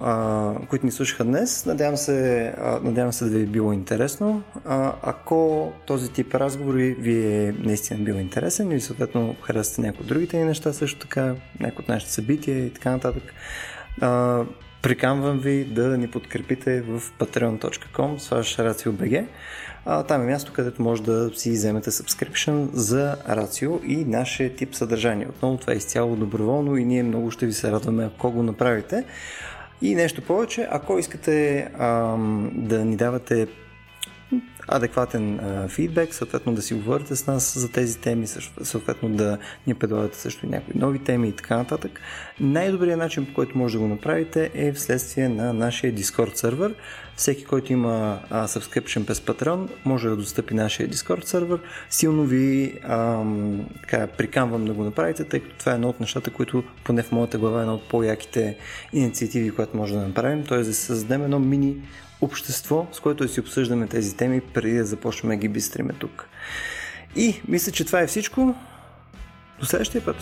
[0.00, 1.66] а, които ни слушаха днес.
[1.66, 4.42] Надявам се, а, надявам се да ви е било интересно.
[4.64, 10.06] А, ако този тип разговори ви е наистина бил интересен или съответно харесате някои от
[10.06, 13.22] другите ни неща, също така, някои от нашите събития и така нататък,
[14.00, 14.44] а,
[14.82, 18.62] приканвам ви да ни подкрепите в patreon.com slash
[19.90, 24.74] а, там е място, където може да си вземете subscription за Рацио и нашия тип
[24.74, 25.26] съдържание.
[25.28, 29.04] Отново това е изцяло доброволно и ние много ще ви се радваме, ако го направите.
[29.82, 33.46] И нещо повече, ако искате ам, да ни давате
[34.68, 38.26] адекватен а, фидбек, съответно да си говорите с нас за тези теми,
[38.62, 42.00] съответно да ни предлагате също и някои нови теми и така нататък.
[42.40, 46.74] Най-добрият начин, по който може да го направите е вследствие на нашия Discord сервер.
[47.18, 51.60] Всеки, който има а, subscription през Patreon, може да достъпи нашия Discord сервер.
[51.90, 56.30] Силно ви ам, така, приканвам да го направите, тъй като това е едно от нещата,
[56.30, 58.58] които поне в моята глава е едно от по-яките
[58.92, 60.58] инициативи, които може да направим, т.е.
[60.58, 61.76] да създадем едно мини
[62.20, 66.28] общество, с което да си обсъждаме тези теми преди да започваме да ги бистриме тук.
[67.16, 68.54] И мисля, че това е всичко.
[69.60, 70.16] До следващия път!